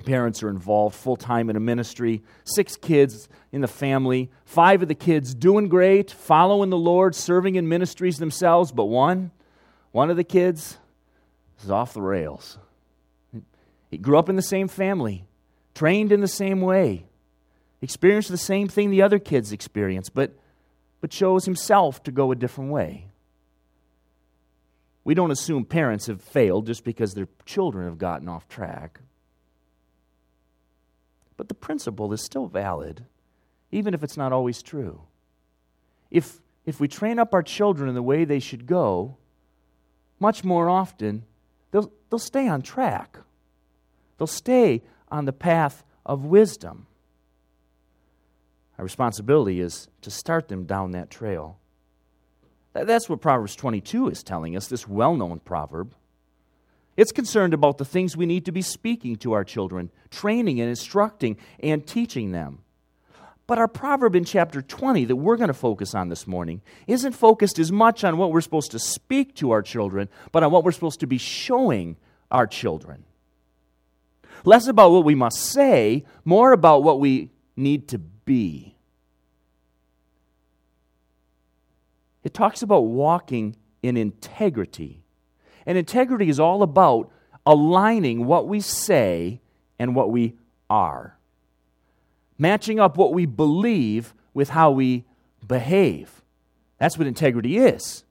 Parents 0.04 0.42
are 0.42 0.48
involved 0.48 0.96
full 0.96 1.16
time 1.16 1.48
in 1.48 1.54
a 1.54 1.60
ministry, 1.60 2.22
six 2.42 2.76
kids 2.76 3.28
in 3.52 3.60
the 3.60 3.68
family, 3.68 4.30
five 4.44 4.82
of 4.82 4.88
the 4.88 4.94
kids 4.96 5.32
doing 5.32 5.68
great, 5.68 6.10
following 6.10 6.70
the 6.70 6.76
Lord, 6.76 7.14
serving 7.14 7.54
in 7.54 7.68
ministries 7.68 8.18
themselves, 8.18 8.72
but 8.72 8.86
one 8.86 9.30
one 9.94 10.10
of 10.10 10.16
the 10.16 10.24
kids 10.24 10.76
is 11.62 11.70
off 11.70 11.94
the 11.94 12.02
rails. 12.02 12.58
He 13.92 13.96
grew 13.96 14.18
up 14.18 14.28
in 14.28 14.34
the 14.34 14.42
same 14.42 14.66
family, 14.66 15.24
trained 15.72 16.10
in 16.10 16.20
the 16.20 16.26
same 16.26 16.60
way, 16.60 17.06
experienced 17.80 18.28
the 18.28 18.36
same 18.36 18.66
thing 18.66 18.90
the 18.90 19.02
other 19.02 19.20
kids 19.20 19.52
experienced, 19.52 20.12
but, 20.12 20.36
but 21.00 21.12
chose 21.12 21.44
himself 21.44 22.02
to 22.02 22.10
go 22.10 22.32
a 22.32 22.34
different 22.34 22.72
way. 22.72 23.06
We 25.04 25.14
don't 25.14 25.30
assume 25.30 25.64
parents 25.64 26.08
have 26.08 26.20
failed 26.20 26.66
just 26.66 26.82
because 26.82 27.14
their 27.14 27.28
children 27.46 27.84
have 27.86 27.96
gotten 27.96 28.28
off 28.28 28.48
track. 28.48 28.98
But 31.36 31.46
the 31.46 31.54
principle 31.54 32.12
is 32.12 32.24
still 32.24 32.48
valid, 32.48 33.04
even 33.70 33.94
if 33.94 34.02
it's 34.02 34.16
not 34.16 34.32
always 34.32 34.60
true. 34.60 35.02
if, 36.10 36.40
if 36.66 36.80
we 36.80 36.88
train 36.88 37.20
up 37.20 37.32
our 37.32 37.44
children 37.44 37.88
in 37.88 37.94
the 37.94 38.02
way 38.02 38.24
they 38.24 38.40
should 38.40 38.66
go, 38.66 39.18
much 40.20 40.44
more 40.44 40.68
often 40.68 41.24
they'll, 41.70 41.92
they'll 42.10 42.18
stay 42.18 42.48
on 42.48 42.62
track. 42.62 43.18
They'll 44.18 44.26
stay 44.26 44.82
on 45.08 45.24
the 45.24 45.32
path 45.32 45.84
of 46.06 46.24
wisdom. 46.24 46.86
Our 48.78 48.84
responsibility 48.84 49.60
is 49.60 49.88
to 50.02 50.10
start 50.10 50.48
them 50.48 50.64
down 50.64 50.92
that 50.92 51.10
trail. 51.10 51.58
That's 52.72 53.08
what 53.08 53.20
Proverbs 53.20 53.54
22 53.54 54.08
is 54.08 54.22
telling 54.24 54.56
us, 54.56 54.66
this 54.66 54.88
well 54.88 55.14
known 55.14 55.38
proverb. 55.40 55.94
It's 56.96 57.12
concerned 57.12 57.54
about 57.54 57.78
the 57.78 57.84
things 57.84 58.16
we 58.16 58.26
need 58.26 58.44
to 58.46 58.52
be 58.52 58.62
speaking 58.62 59.16
to 59.16 59.32
our 59.32 59.44
children, 59.44 59.90
training 60.10 60.60
and 60.60 60.68
instructing 60.68 61.36
and 61.60 61.86
teaching 61.86 62.32
them. 62.32 62.63
But 63.46 63.58
our 63.58 63.68
proverb 63.68 64.16
in 64.16 64.24
chapter 64.24 64.62
20 64.62 65.04
that 65.06 65.16
we're 65.16 65.36
going 65.36 65.48
to 65.48 65.54
focus 65.54 65.94
on 65.94 66.08
this 66.08 66.26
morning 66.26 66.62
isn't 66.86 67.12
focused 67.12 67.58
as 67.58 67.70
much 67.70 68.02
on 68.02 68.16
what 68.16 68.32
we're 68.32 68.40
supposed 68.40 68.70
to 68.70 68.78
speak 68.78 69.34
to 69.36 69.50
our 69.50 69.60
children, 69.60 70.08
but 70.32 70.42
on 70.42 70.50
what 70.50 70.64
we're 70.64 70.72
supposed 70.72 71.00
to 71.00 71.06
be 71.06 71.18
showing 71.18 71.96
our 72.30 72.46
children. 72.46 73.04
Less 74.44 74.66
about 74.66 74.90
what 74.92 75.04
we 75.04 75.14
must 75.14 75.36
say, 75.38 76.04
more 76.24 76.52
about 76.52 76.82
what 76.82 77.00
we 77.00 77.30
need 77.56 77.88
to 77.88 77.98
be. 77.98 78.74
It 82.22 82.32
talks 82.32 82.62
about 82.62 82.80
walking 82.80 83.56
in 83.82 83.98
integrity. 83.98 85.04
And 85.66 85.76
integrity 85.76 86.28
is 86.28 86.40
all 86.40 86.62
about 86.62 87.10
aligning 87.46 88.24
what 88.24 88.48
we 88.48 88.60
say 88.60 89.40
and 89.78 89.94
what 89.94 90.10
we 90.10 90.34
are, 90.70 91.13
matching 92.38 92.80
up 92.80 92.96
what 92.96 93.12
we 93.12 93.26
believe 93.26 94.14
with 94.32 94.50
how 94.50 94.70
we 94.70 95.04
behave. 95.46 96.22
That's 96.78 96.98
what 96.98 97.06
integrity 97.06 97.58
is. 97.58 98.04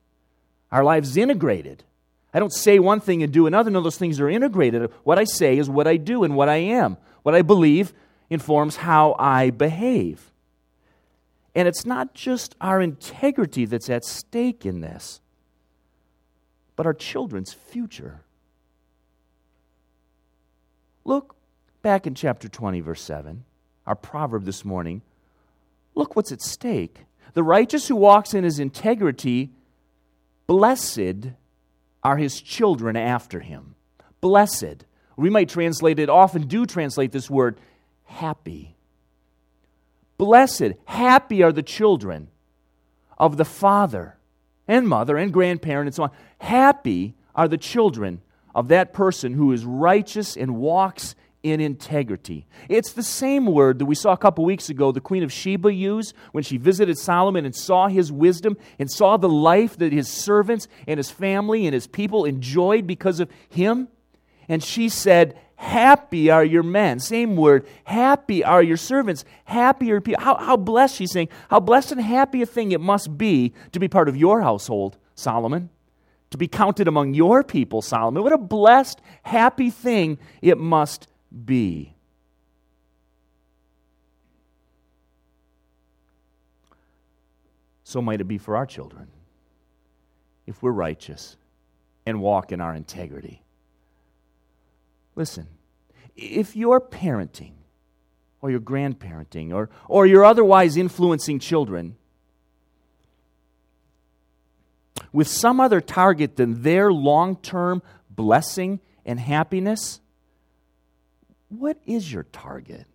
Our 0.72 0.84
lives 0.84 1.16
integrated. 1.16 1.84
I 2.32 2.40
don't 2.40 2.52
say 2.52 2.78
one 2.78 3.00
thing 3.00 3.22
and 3.22 3.32
do 3.32 3.46
another. 3.46 3.70
No, 3.70 3.80
those 3.80 3.98
things 3.98 4.18
are 4.18 4.28
integrated. 4.28 4.90
What 5.04 5.18
I 5.18 5.24
say 5.24 5.56
is 5.56 5.70
what 5.70 5.86
I 5.86 5.96
do 5.96 6.24
and 6.24 6.34
what 6.34 6.48
I 6.48 6.56
am. 6.56 6.96
What 7.22 7.34
I 7.34 7.42
believe 7.42 7.92
informs 8.28 8.76
how 8.76 9.14
I 9.18 9.50
behave. 9.50 10.32
And 11.54 11.68
it's 11.68 11.86
not 11.86 12.14
just 12.14 12.56
our 12.60 12.80
integrity 12.80 13.64
that's 13.64 13.88
at 13.88 14.04
stake 14.04 14.66
in 14.66 14.80
this, 14.80 15.20
but 16.74 16.86
our 16.86 16.94
children's 16.94 17.52
future. 17.52 18.22
Look 21.04 21.36
back 21.82 22.06
in 22.06 22.14
chapter 22.14 22.48
20, 22.48 22.80
verse 22.80 23.02
7, 23.02 23.44
our 23.86 23.94
proverb 23.94 24.44
this 24.44 24.64
morning. 24.64 25.02
Look 25.94 26.16
what's 26.16 26.32
at 26.32 26.42
stake. 26.42 27.00
The 27.34 27.42
righteous 27.42 27.88
who 27.88 27.96
walks 27.96 28.34
in 28.34 28.44
his 28.44 28.58
integrity, 28.58 29.50
blessed 30.46 31.30
are 32.02 32.16
his 32.16 32.40
children 32.40 32.96
after 32.96 33.40
him. 33.40 33.74
Blessed. 34.20 34.84
We 35.16 35.30
might 35.30 35.48
translate 35.48 35.98
it, 35.98 36.08
often 36.08 36.46
do 36.46 36.66
translate 36.66 37.12
this 37.12 37.30
word, 37.30 37.58
happy. 38.04 38.76
Blessed, 40.18 40.74
happy 40.84 41.42
are 41.42 41.52
the 41.52 41.62
children 41.62 42.28
of 43.18 43.36
the 43.36 43.44
father 43.44 44.16
and 44.66 44.88
mother 44.88 45.16
and 45.16 45.32
grandparent 45.32 45.88
and 45.88 45.94
so 45.94 46.04
on. 46.04 46.10
Happy 46.38 47.14
are 47.34 47.48
the 47.48 47.58
children 47.58 48.20
of 48.54 48.68
that 48.68 48.92
person 48.92 49.34
who 49.34 49.52
is 49.52 49.64
righteous 49.64 50.36
and 50.36 50.56
walks 50.56 51.14
in 51.44 51.60
integrity. 51.60 52.46
It's 52.70 52.94
the 52.94 53.02
same 53.02 53.46
word 53.46 53.78
that 53.78 53.84
we 53.84 53.94
saw 53.94 54.12
a 54.12 54.16
couple 54.16 54.46
weeks 54.46 54.70
ago 54.70 54.90
the 54.90 55.00
Queen 55.00 55.22
of 55.22 55.30
Sheba 55.30 55.72
use 55.72 56.14
when 56.32 56.42
she 56.42 56.56
visited 56.56 56.98
Solomon 56.98 57.44
and 57.44 57.54
saw 57.54 57.86
his 57.86 58.10
wisdom 58.10 58.56
and 58.78 58.90
saw 58.90 59.18
the 59.18 59.28
life 59.28 59.76
that 59.76 59.92
his 59.92 60.08
servants 60.08 60.66
and 60.88 60.96
his 60.96 61.10
family 61.10 61.66
and 61.66 61.74
his 61.74 61.86
people 61.86 62.24
enjoyed 62.24 62.86
because 62.86 63.20
of 63.20 63.30
him. 63.50 63.88
And 64.48 64.64
she 64.64 64.88
said, 64.88 65.38
Happy 65.56 66.30
are 66.30 66.44
your 66.44 66.62
men. 66.62 66.98
Same 66.98 67.36
word. 67.36 67.66
Happy 67.84 68.42
are 68.42 68.62
your 68.62 68.78
servants. 68.78 69.24
Happy 69.44 69.92
are 69.92 70.00
people. 70.00 70.24
How, 70.24 70.36
how 70.36 70.56
blessed, 70.56 70.96
she's 70.96 71.12
saying, 71.12 71.28
how 71.48 71.60
blessed 71.60 71.92
and 71.92 72.00
happy 72.00 72.42
a 72.42 72.46
thing 72.46 72.72
it 72.72 72.80
must 72.80 73.16
be 73.16 73.52
to 73.72 73.78
be 73.78 73.86
part 73.86 74.08
of 74.08 74.16
your 74.16 74.40
household, 74.40 74.96
Solomon. 75.14 75.70
To 76.30 76.38
be 76.38 76.48
counted 76.48 76.88
among 76.88 77.14
your 77.14 77.44
people, 77.44 77.82
Solomon. 77.82 78.22
What 78.22 78.32
a 78.32 78.38
blessed, 78.38 79.00
happy 79.22 79.70
thing 79.70 80.18
it 80.42 80.58
must 80.58 81.06
be. 81.44 81.94
So 87.82 88.00
might 88.00 88.20
it 88.20 88.24
be 88.24 88.38
for 88.38 88.56
our 88.56 88.66
children 88.66 89.08
if 90.46 90.62
we're 90.62 90.72
righteous 90.72 91.36
and 92.06 92.20
walk 92.20 92.52
in 92.52 92.60
our 92.60 92.74
integrity. 92.74 93.42
Listen, 95.16 95.46
if 96.16 96.56
you're 96.56 96.80
parenting 96.80 97.52
or 98.40 98.50
you're 98.50 98.60
grandparenting 98.60 99.52
or, 99.52 99.70
or 99.88 100.06
you're 100.06 100.24
otherwise 100.24 100.76
influencing 100.76 101.38
children 101.38 101.96
with 105.12 105.28
some 105.28 105.60
other 105.60 105.80
target 105.80 106.36
than 106.36 106.62
their 106.62 106.92
long 106.92 107.36
term 107.36 107.80
blessing 108.10 108.80
and 109.06 109.20
happiness, 109.20 110.00
what 111.48 111.78
is 111.86 112.12
your 112.12 112.24
target? 112.24 112.86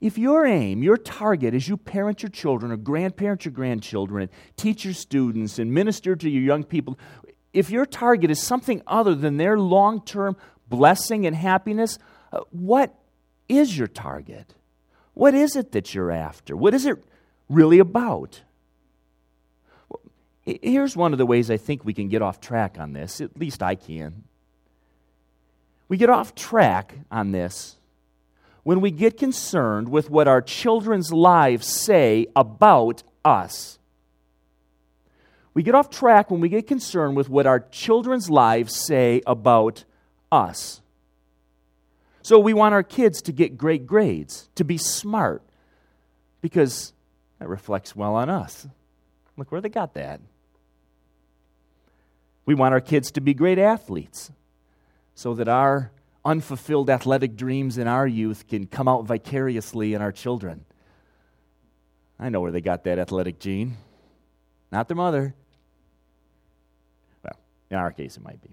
If 0.00 0.16
your 0.16 0.46
aim, 0.46 0.82
your 0.82 0.96
target, 0.96 1.54
as 1.54 1.68
you 1.68 1.76
parent 1.76 2.22
your 2.22 2.30
children 2.30 2.72
or 2.72 2.76
grandparent 2.76 3.44
your 3.44 3.52
grandchildren 3.52 4.30
teach 4.56 4.84
your 4.84 4.94
students 4.94 5.58
and 5.58 5.74
minister 5.74 6.16
to 6.16 6.30
your 6.30 6.42
young 6.42 6.64
people, 6.64 6.98
if 7.52 7.70
your 7.70 7.84
target 7.84 8.30
is 8.30 8.40
something 8.40 8.80
other 8.86 9.14
than 9.14 9.36
their 9.36 9.58
long 9.58 10.02
term 10.04 10.36
blessing 10.68 11.26
and 11.26 11.36
happiness, 11.36 11.98
uh, 12.32 12.40
what 12.50 12.94
is 13.48 13.76
your 13.76 13.88
target? 13.88 14.54
What 15.12 15.34
is 15.34 15.54
it 15.54 15.72
that 15.72 15.94
you're 15.94 16.12
after? 16.12 16.56
What 16.56 16.72
is 16.72 16.86
it 16.86 16.96
really 17.50 17.78
about? 17.78 18.40
Well, 19.88 20.00
here's 20.44 20.96
one 20.96 21.12
of 21.12 21.18
the 21.18 21.26
ways 21.26 21.50
I 21.50 21.58
think 21.58 21.84
we 21.84 21.92
can 21.92 22.08
get 22.08 22.22
off 22.22 22.40
track 22.40 22.76
on 22.78 22.94
this, 22.94 23.20
at 23.20 23.38
least 23.38 23.62
I 23.62 23.74
can. 23.74 24.24
We 25.90 25.96
get 25.96 26.08
off 26.08 26.36
track 26.36 26.94
on 27.10 27.32
this 27.32 27.76
when 28.62 28.80
we 28.80 28.92
get 28.92 29.18
concerned 29.18 29.88
with 29.88 30.08
what 30.08 30.28
our 30.28 30.40
children's 30.40 31.12
lives 31.12 31.66
say 31.66 32.28
about 32.36 33.02
us. 33.24 33.80
We 35.52 35.64
get 35.64 35.74
off 35.74 35.90
track 35.90 36.30
when 36.30 36.40
we 36.40 36.48
get 36.48 36.68
concerned 36.68 37.16
with 37.16 37.28
what 37.28 37.44
our 37.44 37.58
children's 37.58 38.30
lives 38.30 38.72
say 38.72 39.20
about 39.26 39.84
us. 40.30 40.80
So 42.22 42.38
we 42.38 42.54
want 42.54 42.72
our 42.72 42.84
kids 42.84 43.20
to 43.22 43.32
get 43.32 43.58
great 43.58 43.84
grades, 43.84 44.48
to 44.54 44.62
be 44.62 44.78
smart, 44.78 45.42
because 46.40 46.92
that 47.40 47.48
reflects 47.48 47.96
well 47.96 48.14
on 48.14 48.30
us. 48.30 48.68
Look 49.36 49.50
where 49.50 49.60
they 49.60 49.68
got 49.68 49.94
that. 49.94 50.20
We 52.46 52.54
want 52.54 52.74
our 52.74 52.80
kids 52.80 53.10
to 53.12 53.20
be 53.20 53.34
great 53.34 53.58
athletes 53.58 54.30
so 55.20 55.34
that 55.34 55.48
our 55.48 55.92
unfulfilled 56.24 56.88
athletic 56.88 57.36
dreams 57.36 57.76
in 57.76 57.86
our 57.86 58.06
youth 58.06 58.48
can 58.48 58.66
come 58.66 58.88
out 58.88 59.04
vicariously 59.04 59.92
in 59.92 60.00
our 60.00 60.12
children. 60.12 60.64
I 62.18 62.30
know 62.30 62.40
where 62.40 62.50
they 62.50 62.62
got 62.62 62.84
that 62.84 62.98
athletic 62.98 63.38
gene. 63.38 63.76
Not 64.72 64.88
their 64.88 64.96
mother. 64.96 65.34
Well, 67.22 67.38
in 67.68 67.76
our 67.76 67.92
case, 67.92 68.16
it 68.16 68.22
might 68.22 68.40
be. 68.40 68.48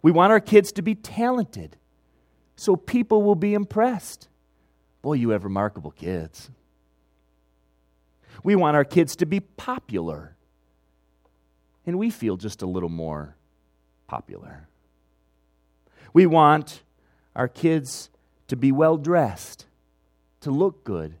We 0.00 0.10
want 0.10 0.32
our 0.32 0.40
kids 0.40 0.72
to 0.72 0.80
be 0.80 0.94
talented 0.94 1.76
so 2.56 2.76
people 2.76 3.22
will 3.22 3.34
be 3.34 3.52
impressed. 3.52 4.26
Boy, 5.02 5.14
you 5.14 5.30
have 5.30 5.44
remarkable 5.44 5.90
kids. 5.90 6.50
We 8.42 8.56
want 8.56 8.74
our 8.74 8.86
kids 8.86 9.16
to 9.16 9.26
be 9.26 9.40
popular. 9.40 10.34
And 11.84 11.98
we 11.98 12.08
feel 12.08 12.38
just 12.38 12.62
a 12.62 12.66
little 12.66 12.88
more 12.88 13.36
popular. 14.12 14.68
We 16.12 16.26
want 16.26 16.82
our 17.34 17.48
kids 17.48 18.10
to 18.48 18.56
be 18.56 18.70
well 18.70 18.98
dressed, 18.98 19.64
to 20.42 20.50
look 20.50 20.84
good, 20.84 21.14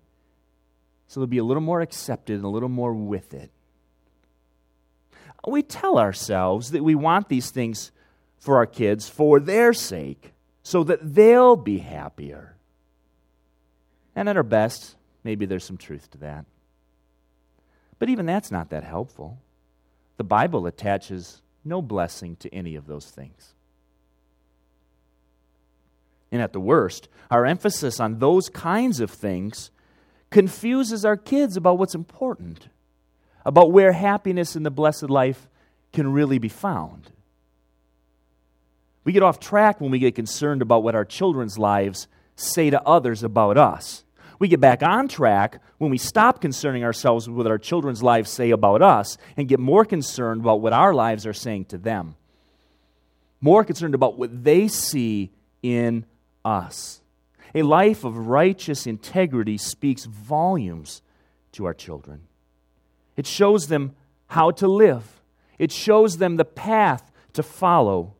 so 1.06 1.20
they'll 1.20 1.26
be 1.26 1.38
a 1.38 1.44
little 1.44 1.62
more 1.62 1.80
accepted 1.80 2.36
and 2.36 2.44
a 2.44 2.48
little 2.48 2.68
more 2.68 2.92
with 2.92 3.32
it. 3.32 3.50
We 5.48 5.62
tell 5.62 5.98
ourselves 5.98 6.72
that 6.72 6.84
we 6.84 6.94
want 6.94 7.28
these 7.30 7.50
things 7.50 7.92
for 8.38 8.56
our 8.56 8.66
kids 8.66 9.08
for 9.08 9.40
their 9.40 9.72
sake, 9.72 10.32
so 10.62 10.84
that 10.84 11.14
they'll 11.14 11.56
be 11.56 11.78
happier. 11.78 12.56
And 14.14 14.28
at 14.28 14.36
our 14.36 14.42
best, 14.42 14.96
maybe 15.24 15.46
there's 15.46 15.64
some 15.64 15.78
truth 15.78 16.10
to 16.10 16.18
that. 16.18 16.44
But 17.98 18.10
even 18.10 18.26
that's 18.26 18.50
not 18.50 18.68
that 18.70 18.84
helpful. 18.84 19.38
The 20.18 20.24
Bible 20.24 20.66
attaches 20.66 21.41
no 21.64 21.82
blessing 21.82 22.36
to 22.36 22.52
any 22.54 22.74
of 22.74 22.86
those 22.86 23.06
things. 23.06 23.54
And 26.30 26.40
at 26.40 26.52
the 26.52 26.60
worst, 26.60 27.08
our 27.30 27.44
emphasis 27.44 28.00
on 28.00 28.18
those 28.18 28.48
kinds 28.48 29.00
of 29.00 29.10
things 29.10 29.70
confuses 30.30 31.04
our 31.04 31.16
kids 31.16 31.56
about 31.56 31.78
what's 31.78 31.94
important, 31.94 32.68
about 33.44 33.70
where 33.70 33.92
happiness 33.92 34.56
in 34.56 34.62
the 34.62 34.70
blessed 34.70 35.10
life 35.10 35.48
can 35.92 36.10
really 36.12 36.38
be 36.38 36.48
found. 36.48 37.10
We 39.04 39.12
get 39.12 39.22
off 39.22 39.40
track 39.40 39.80
when 39.80 39.90
we 39.90 39.98
get 39.98 40.14
concerned 40.14 40.62
about 40.62 40.82
what 40.82 40.94
our 40.94 41.04
children's 41.04 41.58
lives 41.58 42.08
say 42.34 42.70
to 42.70 42.82
others 42.82 43.22
about 43.22 43.58
us. 43.58 44.04
We 44.42 44.48
get 44.48 44.58
back 44.58 44.82
on 44.82 45.06
track 45.06 45.62
when 45.78 45.92
we 45.92 45.98
stop 45.98 46.40
concerning 46.40 46.82
ourselves 46.82 47.28
with 47.28 47.36
what 47.36 47.46
our 47.46 47.58
children's 47.58 48.02
lives 48.02 48.28
say 48.28 48.50
about 48.50 48.82
us 48.82 49.16
and 49.36 49.46
get 49.46 49.60
more 49.60 49.84
concerned 49.84 50.40
about 50.40 50.60
what 50.60 50.72
our 50.72 50.92
lives 50.92 51.28
are 51.28 51.32
saying 51.32 51.66
to 51.66 51.78
them. 51.78 52.16
More 53.40 53.62
concerned 53.62 53.94
about 53.94 54.18
what 54.18 54.42
they 54.42 54.66
see 54.66 55.30
in 55.62 56.06
us. 56.44 57.02
A 57.54 57.62
life 57.62 58.02
of 58.02 58.26
righteous 58.26 58.84
integrity 58.84 59.58
speaks 59.58 60.06
volumes 60.06 61.02
to 61.52 61.64
our 61.64 61.74
children. 61.74 62.22
It 63.16 63.28
shows 63.28 63.68
them 63.68 63.94
how 64.26 64.50
to 64.50 64.66
live, 64.66 65.22
it 65.56 65.70
shows 65.70 66.16
them 66.16 66.34
the 66.34 66.44
path 66.44 67.12
to 67.34 67.44
follow. 67.44 68.14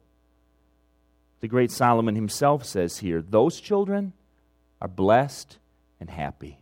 The 1.40 1.48
great 1.48 1.72
Solomon 1.72 2.14
himself 2.14 2.64
says 2.64 2.98
here 2.98 3.20
those 3.20 3.58
children 3.60 4.12
are 4.80 4.86
blessed 4.86 5.58
and 6.02 6.10
happy. 6.10 6.58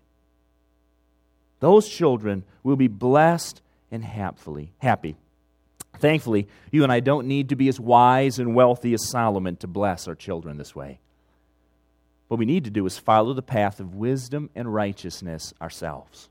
Those 1.61 1.89
children 1.89 2.45
will 2.63 2.77
be 2.77 2.89
blessed 2.89 3.63
and 3.91 4.05
happily, 4.05 4.75
happy. 4.79 5.17
Thankfully, 5.99 6.47
you 6.71 6.83
and 6.83 6.93
I 6.93 7.01
don't 7.01 7.27
need 7.27 7.49
to 7.49 7.57
be 7.57 7.69
as 7.69 7.81
wise 7.81 8.39
and 8.39 8.55
wealthy 8.55 8.93
as 8.93 9.09
Solomon 9.09 9.57
to 9.57 9.67
bless 9.67 10.07
our 10.07 10.15
children 10.15 10.59
this 10.59 10.77
way. 10.77 11.01
What 12.29 12.39
we 12.39 12.45
need 12.45 12.65
to 12.65 12.71
do 12.71 12.85
is 12.85 12.99
follow 12.99 13.33
the 13.33 13.41
path 13.41 13.81
of 13.81 13.95
wisdom 13.95 14.51
and 14.55 14.73
righteousness 14.73 15.55
ourselves. 15.61 16.29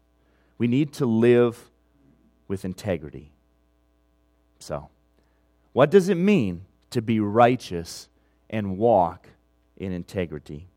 We 0.59 0.67
need 0.67 0.93
to 0.93 1.07
live 1.07 1.71
with 2.47 2.63
integrity. 2.63 3.31
So, 4.59 4.89
what 5.73 5.89
does 5.89 6.09
it 6.09 6.15
mean 6.15 6.61
to 6.91 7.01
be 7.01 7.19
righteous 7.19 8.07
and 8.51 8.77
walk 8.77 9.29
in 9.77 9.91
integrity? 9.91 10.67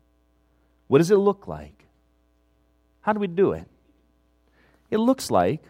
What 0.87 0.97
does 0.97 1.11
it 1.11 1.17
look 1.17 1.47
like? 1.47 1.82
How 3.03 3.13
do 3.13 3.19
we 3.19 3.27
do 3.27 3.51
it? 3.51 3.67
It 4.89 4.97
looks 4.97 5.29
like, 5.29 5.61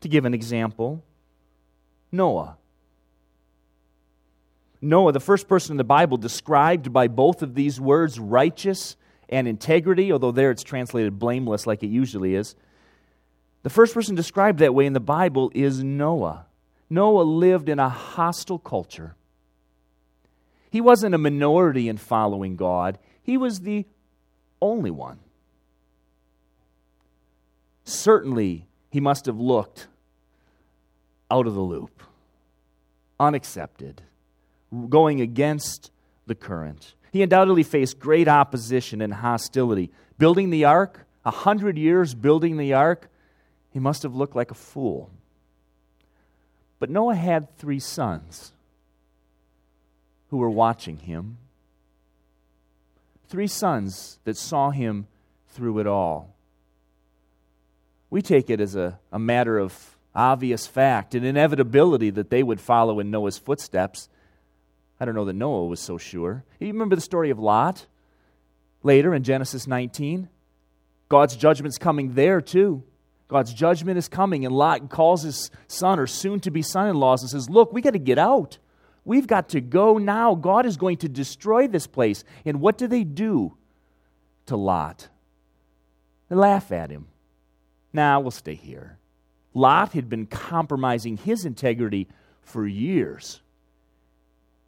to 0.00 0.08
give 0.08 0.24
an 0.24 0.34
example, 0.34 1.02
Noah. 2.12 2.56
Noah, 4.80 5.12
the 5.12 5.20
first 5.20 5.46
person 5.46 5.72
in 5.72 5.76
the 5.76 5.84
Bible 5.84 6.16
described 6.16 6.92
by 6.92 7.08
both 7.08 7.42
of 7.42 7.54
these 7.54 7.80
words, 7.80 8.18
righteous 8.18 8.96
and 9.28 9.46
integrity, 9.46 10.10
although 10.12 10.32
there 10.32 10.50
it's 10.50 10.62
translated 10.62 11.18
blameless 11.18 11.66
like 11.66 11.82
it 11.82 11.88
usually 11.88 12.34
is. 12.34 12.54
The 13.62 13.70
first 13.70 13.94
person 13.94 14.14
described 14.14 14.58
that 14.60 14.74
way 14.74 14.86
in 14.86 14.92
the 14.92 15.00
Bible 15.00 15.52
is 15.54 15.84
Noah. 15.84 16.46
Noah 16.88 17.22
lived 17.22 17.68
in 17.68 17.78
a 17.78 17.88
hostile 17.88 18.58
culture. 18.58 19.14
He 20.70 20.80
wasn't 20.80 21.14
a 21.14 21.18
minority 21.18 21.88
in 21.88 21.96
following 21.96 22.56
God, 22.56 22.98
he 23.22 23.36
was 23.36 23.60
the 23.60 23.86
only 24.60 24.90
one. 24.90 25.20
Certainly, 27.90 28.66
he 28.90 29.00
must 29.00 29.26
have 29.26 29.40
looked 29.40 29.88
out 31.28 31.48
of 31.48 31.54
the 31.54 31.60
loop, 31.60 32.02
unaccepted, 33.18 34.02
going 34.88 35.20
against 35.20 35.90
the 36.26 36.36
current. 36.36 36.94
He 37.12 37.22
undoubtedly 37.22 37.64
faced 37.64 37.98
great 37.98 38.28
opposition 38.28 39.02
and 39.02 39.12
hostility. 39.12 39.90
Building 40.18 40.50
the 40.50 40.64
ark, 40.64 41.04
a 41.24 41.32
hundred 41.32 41.76
years 41.76 42.14
building 42.14 42.56
the 42.58 42.74
ark, 42.74 43.08
he 43.70 43.80
must 43.80 44.04
have 44.04 44.14
looked 44.14 44.36
like 44.36 44.52
a 44.52 44.54
fool. 44.54 45.10
But 46.78 46.90
Noah 46.90 47.16
had 47.16 47.58
three 47.58 47.80
sons 47.80 48.52
who 50.28 50.36
were 50.36 50.48
watching 50.48 50.98
him. 50.98 51.38
Three 53.28 53.48
sons 53.48 54.20
that 54.22 54.36
saw 54.36 54.70
him 54.70 55.08
through 55.48 55.80
it 55.80 55.88
all. 55.88 56.36
We 58.10 58.22
take 58.22 58.50
it 58.50 58.60
as 58.60 58.74
a, 58.74 58.98
a 59.12 59.18
matter 59.18 59.58
of 59.58 59.96
obvious 60.14 60.66
fact, 60.66 61.14
an 61.14 61.24
inevitability 61.24 62.10
that 62.10 62.30
they 62.30 62.42
would 62.42 62.60
follow 62.60 62.98
in 63.00 63.10
Noah's 63.10 63.38
footsteps. 63.38 64.08
I 64.98 65.04
don't 65.04 65.14
know 65.14 65.24
that 65.24 65.34
Noah 65.34 65.66
was 65.66 65.80
so 65.80 65.96
sure. 65.96 66.44
You 66.58 66.66
remember 66.68 66.96
the 66.96 67.00
story 67.00 67.30
of 67.30 67.38
Lot? 67.38 67.86
Later 68.82 69.14
in 69.14 69.22
Genesis 69.22 69.66
19, 69.66 70.28
God's 71.08 71.36
judgment's 71.36 71.78
coming 71.78 72.14
there 72.14 72.40
too. 72.40 72.82
God's 73.28 73.54
judgment 73.54 73.96
is 73.96 74.08
coming, 74.08 74.44
and 74.44 74.54
Lot 74.54 74.90
calls 74.90 75.22
his 75.22 75.50
son 75.68 76.00
or 76.00 76.08
soon 76.08 76.40
to 76.40 76.50
be 76.50 76.62
son 76.62 76.88
in 76.88 76.96
laws 76.96 77.22
and 77.22 77.30
says, 77.30 77.48
Look, 77.48 77.72
we 77.72 77.80
got 77.80 77.92
to 77.92 77.98
get 77.98 78.18
out. 78.18 78.58
We've 79.04 79.26
got 79.26 79.50
to 79.50 79.60
go 79.60 79.98
now. 79.98 80.34
God 80.34 80.66
is 80.66 80.76
going 80.76 80.98
to 80.98 81.08
destroy 81.08 81.68
this 81.68 81.86
place. 81.86 82.24
And 82.44 82.60
what 82.60 82.76
do 82.76 82.86
they 82.86 83.04
do 83.04 83.54
to 84.46 84.56
Lot? 84.56 85.08
They 86.28 86.36
laugh 86.36 86.72
at 86.72 86.90
him. 86.90 87.06
Now 87.92 88.18
nah, 88.18 88.20
we'll 88.20 88.30
stay 88.30 88.54
here. 88.54 88.98
Lot 89.52 89.92
had 89.92 90.08
been 90.08 90.26
compromising 90.26 91.16
his 91.16 91.44
integrity 91.44 92.06
for 92.42 92.66
years. 92.66 93.40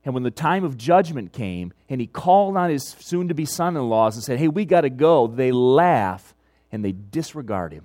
And 0.04 0.14
when 0.14 0.24
the 0.24 0.30
time 0.30 0.64
of 0.64 0.76
judgment 0.76 1.32
came 1.32 1.72
and 1.88 2.00
he 2.00 2.06
called 2.06 2.56
on 2.56 2.70
his 2.70 2.96
soon 2.98 3.28
to 3.28 3.34
be 3.34 3.44
son 3.44 3.76
in 3.76 3.88
laws 3.88 4.16
and 4.16 4.24
said, 4.24 4.38
Hey, 4.38 4.48
we 4.48 4.64
got 4.64 4.80
to 4.80 4.90
go, 4.90 5.28
they 5.28 5.52
laugh 5.52 6.34
and 6.72 6.84
they 6.84 6.92
disregard 6.92 7.72
him. 7.72 7.84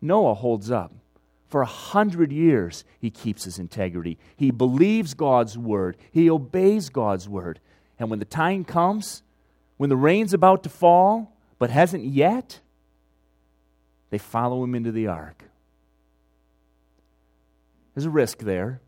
Noah 0.00 0.34
holds 0.34 0.70
up. 0.70 0.92
For 1.48 1.62
a 1.62 1.66
hundred 1.66 2.32
years, 2.32 2.84
he 3.00 3.08
keeps 3.08 3.44
his 3.44 3.58
integrity. 3.58 4.18
He 4.36 4.50
believes 4.50 5.14
God's 5.14 5.56
word, 5.56 5.96
he 6.10 6.28
obeys 6.28 6.88
God's 6.88 7.28
word. 7.28 7.60
And 7.98 8.10
when 8.10 8.18
the 8.18 8.26
time 8.26 8.64
comes, 8.64 9.22
when 9.78 9.88
the 9.88 9.96
rain's 9.96 10.34
about 10.34 10.62
to 10.64 10.68
fall, 10.68 11.34
but 11.58 11.70
hasn't 11.70 12.04
yet, 12.04 12.60
they 14.10 14.18
follow 14.18 14.62
him 14.62 14.74
into 14.74 14.92
the 14.92 15.08
ark. 15.08 15.44
There's 17.94 18.06
a 18.06 18.10
risk 18.10 18.38
there. 18.38 18.80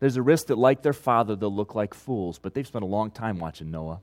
There's 0.00 0.16
a 0.16 0.22
risk 0.22 0.46
that, 0.46 0.58
like 0.58 0.82
their 0.82 0.92
father, 0.92 1.36
they'll 1.36 1.54
look 1.54 1.74
like 1.74 1.94
fools, 1.94 2.38
but 2.38 2.54
they've 2.54 2.66
spent 2.66 2.84
a 2.84 2.88
long 2.88 3.10
time 3.10 3.38
watching 3.38 3.70
Noah. 3.70 4.00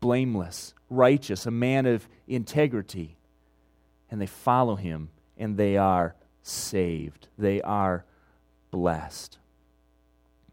Blameless, 0.00 0.74
righteous, 0.90 1.46
a 1.46 1.50
man 1.50 1.86
of 1.86 2.06
integrity. 2.28 3.16
And 4.10 4.20
they 4.20 4.26
follow 4.26 4.76
him, 4.76 5.10
and 5.38 5.56
they 5.56 5.76
are 5.76 6.14
saved. 6.42 7.28
They 7.38 7.62
are 7.62 8.04
blessed. 8.70 9.38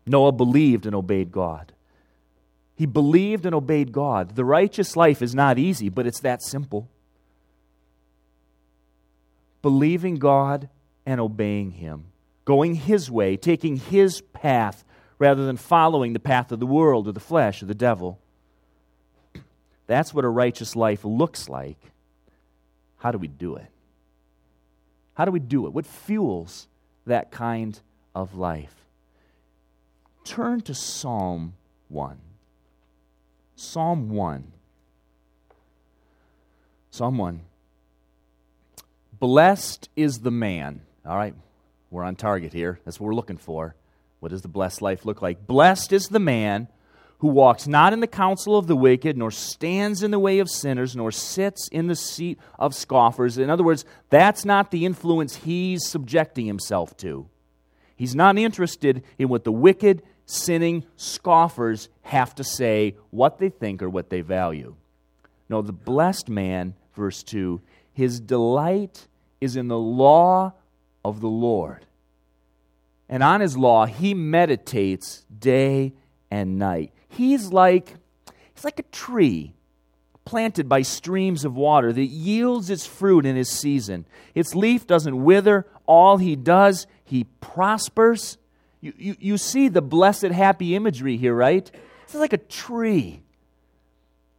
Noah 0.05 0.31
believed 0.31 0.85
and 0.85 0.95
obeyed 0.95 1.31
God. 1.31 1.73
He 2.75 2.85
believed 2.85 3.45
and 3.45 3.53
obeyed 3.53 3.91
God. 3.91 4.35
The 4.35 4.45
righteous 4.45 4.95
life 4.95 5.21
is 5.21 5.35
not 5.35 5.59
easy, 5.59 5.89
but 5.89 6.07
it's 6.07 6.21
that 6.21 6.41
simple 6.41 6.89
believing 9.61 10.15
God 10.15 10.69
and 11.05 11.19
obeying 11.19 11.71
Him, 11.71 12.05
going 12.45 12.75
His 12.75 13.09
way, 13.09 13.37
taking 13.37 13.77
His 13.77 14.21
path 14.21 14.83
rather 15.19 15.45
than 15.45 15.57
following 15.57 16.13
the 16.13 16.19
path 16.19 16.51
of 16.51 16.59
the 16.59 16.65
world 16.65 17.07
or 17.07 17.11
the 17.11 17.19
flesh 17.19 17.61
or 17.61 17.65
the 17.65 17.75
devil. 17.75 18.19
That's 19.87 20.13
what 20.13 20.25
a 20.25 20.29
righteous 20.29 20.75
life 20.75 21.05
looks 21.05 21.47
like. 21.47 21.77
How 22.97 23.11
do 23.11 23.17
we 23.17 23.27
do 23.27 23.55
it? 23.55 23.67
How 25.13 25.25
do 25.25 25.31
we 25.31 25.39
do 25.39 25.67
it? 25.67 25.73
What 25.73 25.85
fuels 25.85 26.67
that 27.05 27.31
kind 27.31 27.79
of 28.15 28.35
life? 28.35 28.73
Turn 30.23 30.61
to 30.61 30.73
Psalm 30.73 31.53
1. 31.89 32.17
Psalm 33.55 34.09
1. 34.09 34.51
Psalm 36.89 37.17
1. 37.17 37.41
Blessed 39.21 39.87
is 39.95 40.21
the 40.21 40.31
man. 40.31 40.81
All 41.05 41.15
right, 41.15 41.35
we're 41.91 42.03
on 42.03 42.15
target 42.15 42.53
here. 42.53 42.79
That's 42.83 42.99
what 42.99 43.05
we're 43.05 43.13
looking 43.13 43.37
for. 43.37 43.75
What 44.19 44.29
does 44.29 44.41
the 44.41 44.47
blessed 44.47 44.81
life 44.81 45.05
look 45.05 45.21
like? 45.21 45.45
Blessed 45.45 45.93
is 45.93 46.07
the 46.07 46.19
man 46.19 46.67
who 47.19 47.27
walks 47.27 47.67
not 47.67 47.93
in 47.93 47.99
the 47.99 48.07
counsel 48.07 48.57
of 48.57 48.65
the 48.65 48.75
wicked, 48.75 49.15
nor 49.15 49.29
stands 49.29 50.01
in 50.01 50.09
the 50.09 50.17
way 50.17 50.39
of 50.39 50.49
sinners, 50.49 50.95
nor 50.95 51.11
sits 51.11 51.67
in 51.67 51.85
the 51.85 51.95
seat 51.95 52.39
of 52.57 52.73
scoffers. 52.73 53.37
In 53.37 53.51
other 53.51 53.63
words, 53.63 53.85
that's 54.09 54.43
not 54.43 54.71
the 54.71 54.87
influence 54.87 55.35
he's 55.35 55.87
subjecting 55.87 56.47
himself 56.47 56.97
to. 56.97 57.29
He's 57.95 58.15
not 58.15 58.39
interested 58.39 59.03
in 59.19 59.29
what 59.29 59.43
the 59.43 59.51
wicked, 59.51 60.01
sinning 60.25 60.83
scoffers 60.95 61.89
have 62.01 62.33
to 62.33 62.43
say, 62.43 62.95
what 63.11 63.37
they 63.37 63.49
think, 63.49 63.83
or 63.83 63.89
what 63.91 64.09
they 64.09 64.21
value. 64.21 64.73
No, 65.47 65.61
the 65.61 65.73
blessed 65.73 66.27
man, 66.27 66.73
verse 66.95 67.21
2, 67.21 67.61
his 67.93 68.19
delight 68.19 69.07
is 69.41 69.55
in 69.55 69.67
the 69.67 69.77
law 69.77 70.53
of 71.03 71.19
the 71.19 71.27
Lord. 71.27 71.85
And 73.09 73.23
on 73.23 73.41
his 73.41 73.57
law 73.57 73.85
he 73.87 74.13
meditates 74.13 75.25
day 75.37 75.93
and 76.29 76.57
night. 76.57 76.93
He's 77.09 77.51
like 77.51 77.95
he's 78.53 78.63
like 78.63 78.79
a 78.79 78.83
tree 78.83 79.53
planted 80.23 80.69
by 80.69 80.83
streams 80.83 81.43
of 81.43 81.55
water 81.55 81.91
that 81.91 82.05
yields 82.05 82.69
its 82.69 82.85
fruit 82.85 83.25
in 83.25 83.35
his 83.35 83.49
season. 83.49 84.05
Its 84.35 84.55
leaf 84.55 84.87
doesn't 84.87 85.23
wither. 85.23 85.65
All 85.85 86.17
he 86.17 86.35
does, 86.35 86.87
he 87.03 87.25
prospers. 87.41 88.37
You, 88.79 88.93
you, 88.97 89.15
you 89.19 89.37
see 89.37 89.67
the 89.67 89.81
blessed, 89.81 90.27
happy 90.27 90.75
imagery 90.75 91.17
here, 91.17 91.35
right? 91.35 91.69
It's 92.03 92.15
like 92.15 92.33
a 92.33 92.37
tree. 92.37 93.23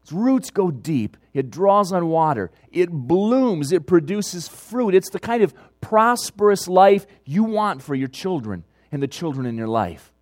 Its 0.03 0.13
roots 0.13 0.51
go 0.51 0.71
deep. 0.71 1.17
It 1.33 1.51
draws 1.51 1.93
on 1.93 2.09
water. 2.09 2.51
It 2.71 2.91
blooms. 2.91 3.73
It 3.73 3.87
produces 3.87 4.49
fruit. 4.49 4.95
It's 4.95 5.11
the 5.11 5.21
kind 5.21 5.43
of 5.43 5.55
prosperous 5.81 6.69
life 6.69 7.07
you 7.25 7.45
want 7.45 7.83
for 7.83 7.95
your 7.95 8.09
children 8.09 8.65
and 8.91 9.03
the 9.03 9.09
children 9.09 9.47
in 9.47 9.57
your 9.57 9.69
life. 9.69 10.13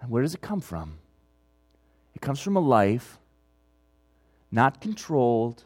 And 0.00 0.10
where 0.10 0.22
does 0.22 0.34
it 0.34 0.40
come 0.40 0.60
from? 0.60 0.98
It 2.14 2.20
comes 2.20 2.40
from 2.40 2.56
a 2.56 2.60
life 2.60 3.18
not 4.52 4.80
controlled, 4.80 5.62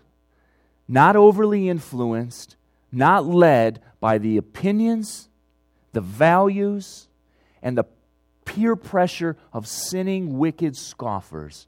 not 0.86 1.16
overly 1.16 1.68
influenced, 1.68 2.56
not 2.92 3.24
led 3.24 3.80
by 3.98 4.18
the 4.18 4.36
opinions, 4.36 5.28
the 5.92 6.00
values, 6.00 7.08
and 7.62 7.78
the 7.78 7.84
peer 8.44 8.76
pressure 8.76 9.36
of 9.52 9.66
sinning, 9.66 10.38
wicked 10.38 10.76
scoffers, 10.76 11.66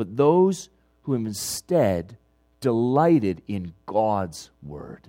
but 0.00 0.16
those 0.16 0.70
who 1.02 1.12
have 1.12 1.26
instead 1.26 2.16
delighted 2.62 3.42
in 3.46 3.74
God's 3.84 4.48
Word. 4.62 5.08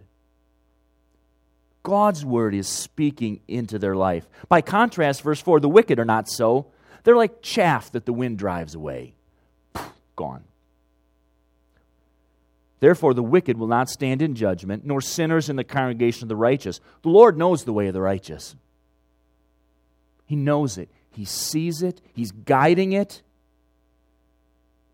God's 1.82 2.26
Word 2.26 2.54
is 2.54 2.68
speaking 2.68 3.40
into 3.48 3.80
their 3.80 3.96
life. 3.96 4.28
By 4.50 4.60
contrast, 4.60 5.22
verse 5.22 5.40
4 5.40 5.62
the 5.62 5.70
wicked 5.70 5.98
are 5.98 6.04
not 6.04 6.28
so. 6.28 6.66
They're 7.06 7.16
like 7.16 7.42
chaff 7.42 7.90
that 7.94 8.06
the 8.06 8.12
wind 8.12 8.38
drives 8.38 8.76
away. 8.76 9.14
Gone. 10.18 10.44
Therefore, 12.82 13.14
the 13.14 13.24
wicked 13.24 13.58
will 13.58 13.68
not 13.68 13.90
stand 13.90 14.22
in 14.22 14.36
judgment, 14.36 14.86
nor 14.86 15.00
sinners 15.00 15.48
in 15.48 15.56
the 15.56 15.64
congregation 15.64 16.26
of 16.26 16.28
the 16.28 16.36
righteous. 16.36 16.82
The 17.04 17.10
Lord 17.10 17.38
knows 17.38 17.64
the 17.64 17.72
way 17.72 17.88
of 17.88 17.94
the 17.94 18.02
righteous. 18.02 18.58
He 20.26 20.36
knows 20.36 20.78
it, 20.78 20.90
He 21.12 21.24
sees 21.24 21.82
it, 21.82 22.02
He's 22.14 22.34
guiding 22.34 22.92
it. 22.92 23.22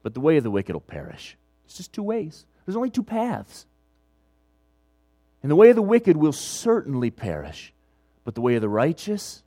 But 0.08 0.14
the 0.14 0.22
way 0.22 0.38
of 0.38 0.46
the 0.46 0.50
wicked 0.50 0.74
will 0.74 0.80
perish. 0.80 1.36
It's 1.66 1.76
just 1.76 1.92
two 1.92 2.02
ways, 2.02 2.46
there's 2.66 2.78
only 2.78 2.90
two 2.90 3.04
paths. 3.04 3.66
And 5.44 5.52
the 5.52 5.56
way 5.58 5.70
of 5.70 5.76
the 5.76 5.82
wicked 5.82 6.16
will 6.16 6.32
certainly 6.32 7.12
perish, 7.12 7.74
but 8.24 8.34
the 8.34 8.40
way 8.40 8.56
of 8.56 8.62
the 8.62 8.70
righteous 8.70 9.44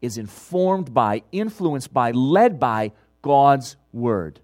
is 0.00 0.16
informed 0.16 0.94
by, 0.94 1.24
influenced 1.32 1.92
by, 1.92 2.12
led 2.12 2.60
by 2.60 2.92
God's 3.22 3.74
word. 3.92 4.38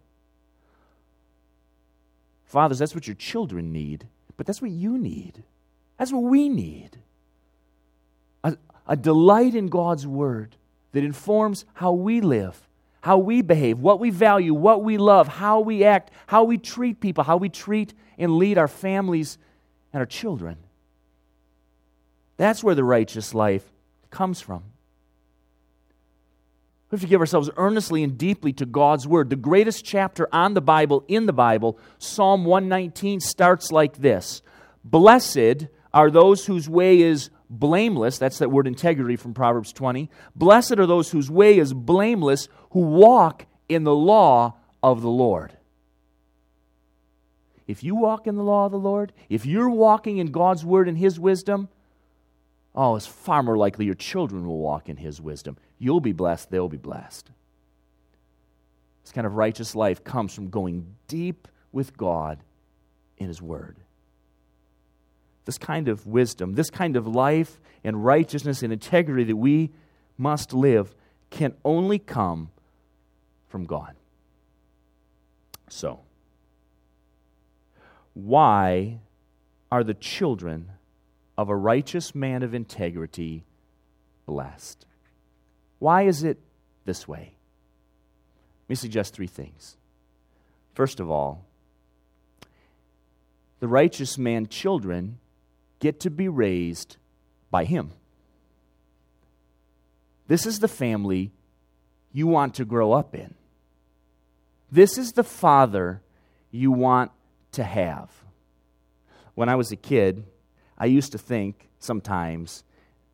Fathers, 2.47 2.81
that's 2.81 2.97
what 2.97 3.07
your 3.07 3.15
children 3.15 3.73
need, 3.73 4.09
but 4.37 4.47
that's 4.47 4.61
what 4.61 4.73
you 4.73 4.99
need. 4.99 5.45
That's 5.99 6.13
what 6.13 6.25
we 6.25 6.49
need. 6.49 6.99
A, 8.43 8.57
a 8.89 8.97
delight 8.97 9.55
in 9.55 9.69
God's 9.69 10.05
word 10.05 10.57
that 10.91 11.05
informs 11.05 11.65
how 11.75 11.93
we 11.93 12.21
live, 12.21 12.61
how 13.01 13.19
we 13.19 13.43
behave, 13.43 13.79
what 13.79 14.01
we 14.01 14.11
value, 14.11 14.53
what 14.53 14.83
we 14.83 14.99
love, 14.99 15.27
how 15.27 15.61
we 15.61 15.85
act, 15.85 16.11
how 16.27 16.45
we 16.45 16.59
treat 16.59 17.01
people, 17.01 17.25
how 17.25 17.37
we 17.37 17.49
treat 17.49 17.95
and 18.19 18.37
lead 18.37 18.59
our 18.59 18.69
families 18.69 19.39
and 19.93 20.01
our 20.01 20.07
children. 20.07 20.57
That's 22.37 22.63
where 22.63 22.75
the 22.75 22.85
righteous 22.85 23.35
life 23.35 23.65
comes 24.11 24.41
from. 24.41 24.65
We 26.91 26.97
have 26.97 27.03
to 27.03 27.07
give 27.07 27.21
ourselves 27.21 27.51
earnestly 27.57 28.03
and 28.03 28.19
deeply 28.19 28.53
to 28.55 28.67
God's 28.67 29.07
Word. 29.07 29.31
The 29.31 29.37
greatest 29.37 29.85
chapter 29.85 30.29
on 30.33 30.55
the 30.55 30.61
Bible, 30.61 31.05
in 31.07 31.27
the 31.27 31.33
Bible, 31.33 31.79
Psalm 31.99 32.45
119, 32.45 33.21
starts 33.21 33.71
like 33.71 33.99
this 33.99 34.43
Blessed 34.83 35.69
are 35.95 36.11
those 36.11 36.47
whose 36.47 36.69
way 36.69 37.01
is 37.01 37.31
blameless. 37.49 38.19
That's 38.19 38.39
that 38.39 38.51
word 38.51 38.67
integrity 38.67 39.17
from 39.17 39.35
Proverbs 39.35 39.73
20. 39.73 40.09
Blessed 40.35 40.79
are 40.79 40.87
those 40.87 41.11
whose 41.11 41.31
way 41.31 41.59
is 41.59 41.75
blameless, 41.75 42.49
who 42.71 42.81
walk 42.81 43.47
in 43.69 43.85
the 43.85 43.95
law 43.95 44.57
of 44.83 45.03
the 45.03 45.09
Lord. 45.09 45.57
If 47.67 47.85
you 47.85 47.95
walk 47.95 48.27
in 48.27 48.35
the 48.35 48.43
law 48.43 48.67
of 48.67 48.73
the 48.73 48.79
Lord, 48.79 49.13
if 49.29 49.47
you're 49.47 49.71
walking 49.71 50.19
in 50.19 50.33
God's 50.33 50.65
Word 50.65 50.89
and 50.89 50.99
His 50.99 51.21
wisdom, 51.21 51.69
oh, 52.75 52.97
it's 52.97 53.07
far 53.07 53.43
more 53.43 53.57
likely 53.57 53.85
your 53.85 53.95
children 53.95 54.45
will 54.47 54.59
walk 54.59 54.89
in 54.89 54.97
His 54.97 55.21
wisdom. 55.21 55.57
You'll 55.79 56.01
be 56.01 56.13
blessed, 56.13 56.51
they'll 56.51 56.69
be 56.69 56.77
blessed. 56.77 57.31
This 59.05 59.13
kind 59.13 59.27
of 59.27 59.35
righteous 59.35 59.75
life 59.75 60.03
comes 60.03 60.35
from 60.35 60.51
going 60.51 60.97
deep 61.07 61.47
with 61.71 61.97
God 61.97 62.43
in 63.19 63.29
His 63.29 63.41
Word. 63.41 63.77
This 65.45 65.59
kind 65.59 65.89
of 65.89 66.07
wisdom, 66.07 66.55
this 66.55 66.71
kind 66.71 66.97
of 66.97 67.07
life 67.07 67.61
and 67.83 68.05
righteousness 68.05 68.63
and 68.63 68.73
integrity 68.73 69.25
that 69.25 69.37
we 69.37 69.71
must 70.19 70.53
live 70.53 70.95
can 71.31 71.55
only 71.65 71.99
come 71.99 72.51
from 73.51 73.67
God. 73.67 73.95
So, 75.69 76.01
why 78.15 79.01
are 79.71 79.85
the 79.85 79.95
children 79.95 80.71
of 81.37 81.49
a 81.49 81.57
righteous 81.57 82.15
man 82.15 82.43
of 82.43 82.55
integrity 82.55 83.45
blessed? 84.25 84.87
Why 85.79 86.03
is 86.03 86.23
it 86.23 86.39
this 86.85 87.07
way? 87.07 87.35
Let 88.65 88.71
me 88.71 88.75
suggest 88.77 89.15
three 89.15 89.27
things. 89.27 89.77
First 90.75 91.01
of 91.01 91.11
all, 91.11 91.45
the 93.59 93.69
righteous 93.69 94.17
man 94.17 94.47
children 94.47 95.19
get 95.81 96.01
to 96.01 96.11
be 96.11 96.29
raised 96.29 96.97
by 97.51 97.65
him. 97.65 97.93
This 100.29 100.47
is 100.47 100.61
the 100.61 100.69
family 100.69 101.33
you 102.13 102.27
want 102.27 102.55
to 102.55 102.65
grow 102.65 102.93
up 102.93 103.15
in. 103.15 103.35
This 104.71 104.99
is 104.99 105.13
the 105.13 105.25
father 105.25 106.03
you 106.51 106.71
want 106.71 107.11
to 107.53 107.65
have. 107.65 108.11
When 109.35 109.49
I 109.49 109.57
was 109.57 109.73
a 109.73 109.77
kid, 109.77 110.25
I 110.79 110.87
used 110.87 111.13
to 111.13 111.19
think 111.19 111.69
sometimes 111.79 112.65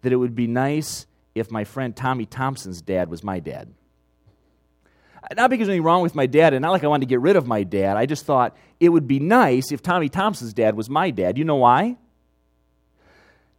that 0.02 0.12
it 0.12 0.16
would 0.16 0.34
be 0.34 0.46
nice 0.46 1.06
if 1.34 1.50
my 1.50 1.64
friend 1.64 1.94
Tommy 1.94 2.26
Thompson's 2.26 2.80
dad 2.80 3.08
was 3.08 3.22
my 3.22 3.40
dad. 3.40 3.72
Uh, 5.22 5.34
not 5.36 5.50
because 5.50 5.66
there's 5.66 5.74
anything 5.74 5.84
wrong 5.84 6.02
with 6.02 6.14
my 6.14 6.26
dad, 6.26 6.54
and 6.54 6.62
not 6.62 6.70
like 6.70 6.84
I 6.84 6.88
wanted 6.88 7.06
to 7.06 7.10
get 7.10 7.20
rid 7.20 7.36
of 7.36 7.46
my 7.46 7.62
dad. 7.62 7.96
I 7.96 8.06
just 8.06 8.24
thought 8.24 8.56
it 8.80 8.90
would 8.90 9.06
be 9.06 9.18
nice 9.18 9.72
if 9.72 9.82
Tommy 9.82 10.08
Thompson's 10.08 10.52
dad 10.52 10.76
was 10.76 10.88
my 10.88 11.10
dad. 11.10 11.38
You 11.38 11.44
know 11.44 11.56
why? 11.56 11.96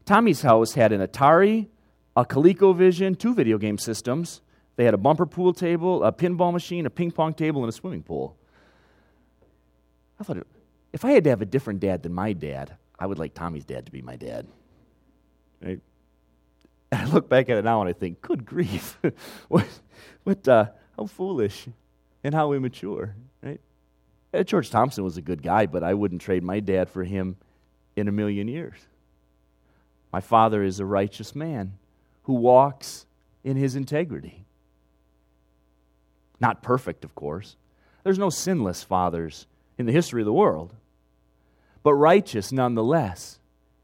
Tommy's 0.06 0.42
house 0.42 0.74
had 0.74 0.92
an 0.92 1.06
Atari, 1.06 1.68
a 2.16 2.26
ColecoVision, 2.26 3.20
two 3.20 3.34
video 3.34 3.58
game 3.58 3.78
systems. 3.78 4.42
They 4.78 4.86
had 4.86 4.94
a 4.94 4.98
bumper 4.98 5.26
pool 5.26 5.54
table, 5.54 6.04
a 6.04 6.14
pinball 6.14 6.54
machine, 6.54 6.86
a 6.86 6.90
ping 6.90 7.12
pong 7.12 7.34
table, 7.34 7.64
and 7.64 7.70
a 7.70 7.74
swimming 7.74 8.04
pool. 8.04 8.38
I 10.20 10.24
thought, 10.24 10.38
if 10.94 11.04
I 11.04 11.12
had 11.12 11.24
to 11.26 11.32
have 11.32 11.42
a 11.42 11.46
different 11.46 11.80
dad 11.80 12.04
than 12.04 12.14
my 12.14 12.32
dad, 12.32 12.78
I 12.98 13.08
would 13.08 13.20
like 13.20 13.34
Tommy's 13.34 13.66
dad 13.66 13.88
to 13.88 13.92
be 13.92 14.02
my 14.02 14.16
dad. 14.16 14.48
Right? 15.62 15.80
I 16.92 17.06
look 17.06 17.28
back 17.28 17.50
at 17.50 17.58
it 17.58 17.66
now 17.66 17.82
and 17.82 17.90
I 17.90 17.94
think, 17.94 18.22
good 18.22 18.46
grief, 18.46 18.98
what, 19.48 19.68
what, 20.24 20.48
uh, 20.48 20.68
how 20.96 21.08
foolish 21.08 21.68
and 22.24 22.34
how 22.34 22.54
immature, 22.54 23.16
right? 23.42 23.60
George 24.46 24.70
Thompson 24.70 25.04
was 25.04 25.18
a 25.18 25.22
good 25.22 25.42
guy, 25.42 25.66
but 25.66 25.84
I 25.84 25.96
wouldn't 25.96 26.22
trade 26.22 26.44
my 26.44 26.60
dad 26.60 26.90
for 26.90 27.04
him 27.04 27.38
in 27.96 28.08
a 28.08 28.12
million 28.12 28.48
years. 28.48 28.78
My 30.14 30.22
father 30.22 30.64
is 30.64 30.80
a 30.80 30.86
righteous 30.86 31.36
man 31.36 31.74
who 32.24 32.34
walks 32.34 33.06
in 33.44 33.58
his 33.58 33.76
integrity. 33.76 34.47
Not 36.40 36.62
perfect, 36.62 37.04
of 37.04 37.16
course. 37.16 37.56
There's 38.04 38.20
no 38.20 38.30
sinless 38.30 38.84
fathers 38.84 39.48
in 39.78 39.86
the 39.86 39.92
history 39.92 40.22
of 40.22 40.26
the 40.26 40.34
world, 40.34 40.74
but 41.84 41.94
righteous 41.94 42.52
nonetheless. 42.52 43.40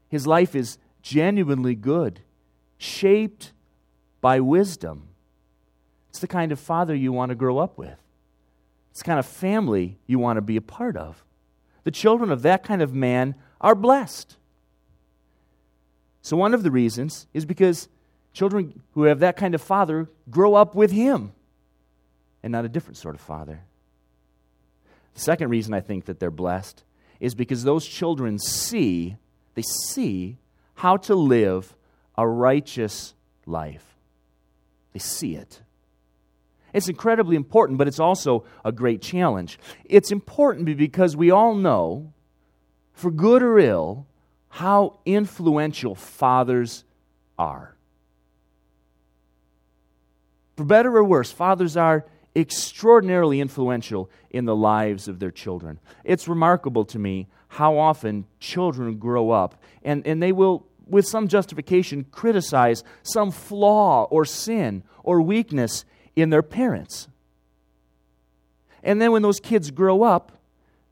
His 0.08 0.26
life 0.26 0.54
is 0.54 0.78
genuinely 1.02 1.74
good 1.74 2.20
shaped 2.78 3.52
by 4.20 4.40
wisdom. 4.40 5.08
It's 6.10 6.20
the 6.20 6.26
kind 6.26 6.52
of 6.52 6.60
father 6.60 6.94
you 6.94 7.12
want 7.12 7.30
to 7.30 7.34
grow 7.34 7.58
up 7.58 7.76
with. 7.76 7.98
It's 8.90 9.00
the 9.00 9.06
kind 9.06 9.18
of 9.18 9.26
family 9.26 9.98
you 10.06 10.18
want 10.18 10.36
to 10.36 10.42
be 10.42 10.56
a 10.56 10.62
part 10.62 10.96
of. 10.96 11.24
The 11.82 11.90
children 11.90 12.30
of 12.30 12.42
that 12.42 12.62
kind 12.62 12.80
of 12.80 12.94
man 12.94 13.34
are 13.60 13.74
blessed. 13.74 14.36
So, 16.22 16.36
one 16.36 16.54
of 16.54 16.62
the 16.62 16.70
reasons 16.70 17.26
is 17.34 17.44
because 17.44 17.88
children 18.32 18.80
who 18.92 19.02
have 19.04 19.18
that 19.20 19.36
kind 19.36 19.54
of 19.54 19.60
father 19.60 20.08
grow 20.30 20.54
up 20.54 20.74
with 20.74 20.90
him 20.90 21.32
and 22.44 22.52
not 22.52 22.66
a 22.66 22.68
different 22.68 22.98
sort 22.98 23.14
of 23.14 23.22
father. 23.22 23.62
The 25.14 25.20
second 25.20 25.48
reason 25.48 25.72
I 25.72 25.80
think 25.80 26.04
that 26.04 26.20
they're 26.20 26.30
blessed 26.30 26.84
is 27.18 27.34
because 27.34 27.64
those 27.64 27.86
children 27.86 28.38
see, 28.38 29.16
they 29.54 29.62
see 29.62 30.36
how 30.74 30.98
to 30.98 31.14
live 31.14 31.74
a 32.18 32.28
righteous 32.28 33.14
life. 33.46 33.96
They 34.92 34.98
see 34.98 35.36
it. 35.36 35.62
It's 36.74 36.88
incredibly 36.88 37.34
important, 37.34 37.78
but 37.78 37.88
it's 37.88 38.00
also 38.00 38.44
a 38.62 38.72
great 38.72 39.00
challenge. 39.00 39.58
It's 39.86 40.12
important 40.12 40.66
because 40.76 41.16
we 41.16 41.30
all 41.30 41.54
know, 41.54 42.12
for 42.92 43.10
good 43.10 43.42
or 43.42 43.58
ill, 43.58 44.06
how 44.50 44.98
influential 45.06 45.94
fathers 45.94 46.84
are. 47.38 47.74
For 50.56 50.64
better 50.64 50.94
or 50.94 51.04
worse, 51.04 51.32
fathers 51.32 51.76
are 51.76 52.04
extraordinarily 52.36 53.40
influential 53.40 54.10
in 54.30 54.44
the 54.44 54.56
lives 54.56 55.08
of 55.08 55.18
their 55.18 55.30
children. 55.30 55.78
It's 56.02 56.28
remarkable 56.28 56.84
to 56.86 56.98
me 56.98 57.28
how 57.48 57.78
often 57.78 58.26
children 58.40 58.98
grow 58.98 59.30
up 59.30 59.62
and, 59.82 60.06
and 60.06 60.22
they 60.22 60.32
will, 60.32 60.66
with 60.86 61.06
some 61.06 61.28
justification, 61.28 62.04
criticize 62.10 62.82
some 63.02 63.30
flaw 63.30 64.04
or 64.04 64.24
sin 64.24 64.82
or 65.02 65.20
weakness 65.22 65.84
in 66.16 66.30
their 66.30 66.42
parents. 66.42 67.08
And 68.82 69.00
then 69.00 69.12
when 69.12 69.22
those 69.22 69.40
kids 69.40 69.70
grow 69.70 70.02
up, 70.02 70.32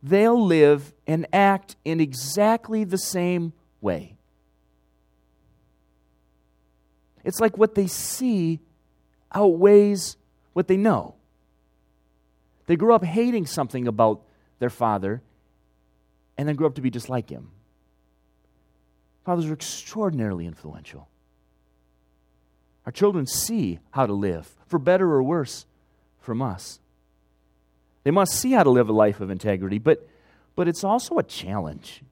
they'll 0.03 0.45
live 0.45 0.93
and 1.07 1.27
act 1.33 1.77
in 1.85 2.01
exactly 2.01 2.85
the 2.85 2.99
same 2.99 3.53
way. 3.81 4.17
It's 7.25 7.41
like 7.41 7.59
what 7.59 7.75
they 7.75 7.87
see 7.87 8.61
outweighs 9.35 10.17
what 10.53 10.69
they 10.69 10.77
know. 10.77 11.15
They 12.67 12.77
grew 12.77 12.95
up 12.95 13.05
hating 13.05 13.47
something 13.47 13.89
about 13.89 14.23
their 14.59 14.71
father 14.71 15.23
and 16.39 16.49
then 16.49 16.57
grew 16.57 16.67
up 16.67 16.77
to 16.77 16.81
be 16.81 16.91
just 16.91 17.09
like 17.09 17.29
him. 17.29 17.51
Fathers 19.25 19.47
are 19.47 19.53
extraordinarily 19.53 20.47
influential. 20.47 21.09
Our 22.87 22.93
children 22.93 23.27
see 23.27 23.79
how 23.93 24.07
to 24.07 24.13
live, 24.13 24.51
for 24.67 24.79
better 24.79 25.13
or 25.13 25.23
worse, 25.23 25.67
from 26.19 26.43
us. 26.43 26.81
They 28.05 28.11
must 28.11 28.33
see 28.35 28.53
how 28.53 28.65
to 28.65 28.71
live 28.71 28.89
a 28.89 28.93
life 28.93 29.21
of 29.21 29.31
integrity, 29.31 29.79
but, 29.79 30.09
but 30.57 30.67
it's 30.67 30.83
also 30.83 31.19
a 31.19 31.23
challenge, 31.23 32.03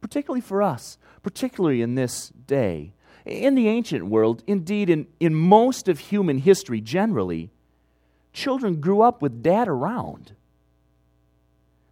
particularly 0.00 0.40
for 0.40 0.62
us, 0.62 0.96
particularly 1.22 1.82
in 1.82 1.94
this 1.94 2.30
day. 2.46 2.94
In 3.26 3.54
the 3.54 3.68
ancient 3.68 4.06
world, 4.06 4.42
indeed, 4.46 4.88
in, 4.88 5.06
in 5.20 5.34
most 5.34 5.88
of 5.88 5.98
human 5.98 6.38
history 6.38 6.80
generally, 6.80 7.50
children 8.34 8.80
grew 8.80 9.00
up 9.00 9.22
with 9.22 9.42
dad 9.42 9.68
around. 9.68 10.32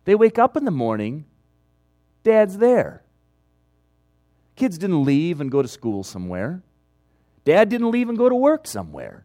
They 0.05 0.15
wake 0.15 0.39
up 0.39 0.57
in 0.57 0.67
the 0.67 0.71
morning, 0.71 1.25
dad's 2.25 2.59
there. 2.59 3.03
Kids 4.57 4.77
didn't 4.77 5.05
leave 5.05 5.41
and 5.41 5.51
go 5.51 5.63
to 5.63 5.69
school 5.69 6.05
somewhere. 6.05 6.63
Dad 7.45 7.71
didn't 7.71 7.91
leave 7.91 8.09
and 8.09 8.19
go 8.19 8.29
to 8.29 8.35
work 8.35 8.67
somewhere. 8.67 9.25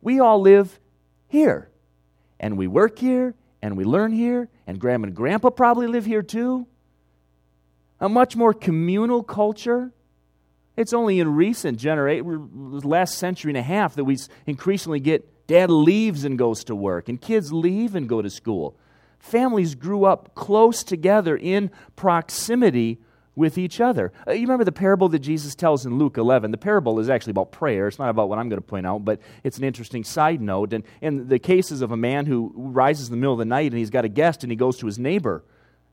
We 0.00 0.20
all 0.20 0.40
live 0.40 0.80
here. 1.28 1.68
And 2.40 2.56
we 2.56 2.66
work 2.66 2.98
here, 2.98 3.34
and 3.60 3.76
we 3.76 3.84
learn 3.84 4.12
here, 4.12 4.48
and 4.66 4.78
Grandma 4.78 5.08
and 5.08 5.14
Grandpa 5.14 5.50
probably 5.50 5.86
live 5.86 6.04
here 6.04 6.22
too. 6.22 6.66
A 8.00 8.08
much 8.08 8.36
more 8.36 8.54
communal 8.54 9.22
culture. 9.22 9.92
It's 10.76 10.92
only 10.92 11.20
in 11.20 11.34
recent 11.34 11.78
generation, 11.78 12.80
last 12.80 13.18
century 13.18 13.50
and 13.50 13.58
a 13.58 13.62
half, 13.62 13.94
that 13.94 14.04
we 14.04 14.18
increasingly 14.46 15.00
get 15.00 15.28
dad 15.46 15.70
leaves 15.70 16.24
and 16.24 16.38
goes 16.38 16.64
to 16.64 16.74
work, 16.74 17.08
and 17.08 17.20
kids 17.20 17.52
leave 17.52 17.94
and 17.94 18.08
go 18.08 18.22
to 18.22 18.30
school. 18.30 18.76
Families 19.18 19.74
grew 19.74 20.04
up 20.04 20.34
close 20.34 20.84
together 20.84 21.36
in 21.36 21.70
proximity 21.96 22.98
with 23.36 23.58
each 23.58 23.80
other. 23.80 24.12
Uh, 24.26 24.32
you 24.32 24.42
remember 24.42 24.64
the 24.64 24.72
parable 24.72 25.08
that 25.08 25.18
Jesus 25.20 25.54
tells 25.54 25.86
in 25.86 25.98
Luke 25.98 26.18
11? 26.18 26.50
The 26.50 26.58
parable 26.58 27.00
is 27.00 27.08
actually 27.08 27.32
about 27.32 27.50
prayer. 27.50 27.88
It's 27.88 27.98
not 27.98 28.10
about 28.10 28.28
what 28.28 28.38
I'm 28.38 28.48
going 28.48 28.60
to 28.60 28.66
point 28.66 28.86
out, 28.86 29.04
but 29.04 29.20
it's 29.42 29.58
an 29.58 29.64
interesting 29.64 30.04
side 30.04 30.40
note. 30.40 30.72
And 30.72 30.84
in 31.00 31.28
the 31.28 31.38
cases 31.38 31.82
of 31.82 31.90
a 31.90 31.96
man 31.96 32.26
who 32.26 32.52
rises 32.54 33.08
in 33.08 33.12
the 33.12 33.16
middle 33.16 33.32
of 33.32 33.38
the 33.38 33.44
night 33.44 33.72
and 33.72 33.78
he's 33.78 33.90
got 33.90 34.04
a 34.04 34.08
guest 34.08 34.44
and 34.44 34.52
he 34.52 34.56
goes 34.56 34.78
to 34.78 34.86
his 34.86 34.98
neighbor 34.98 35.42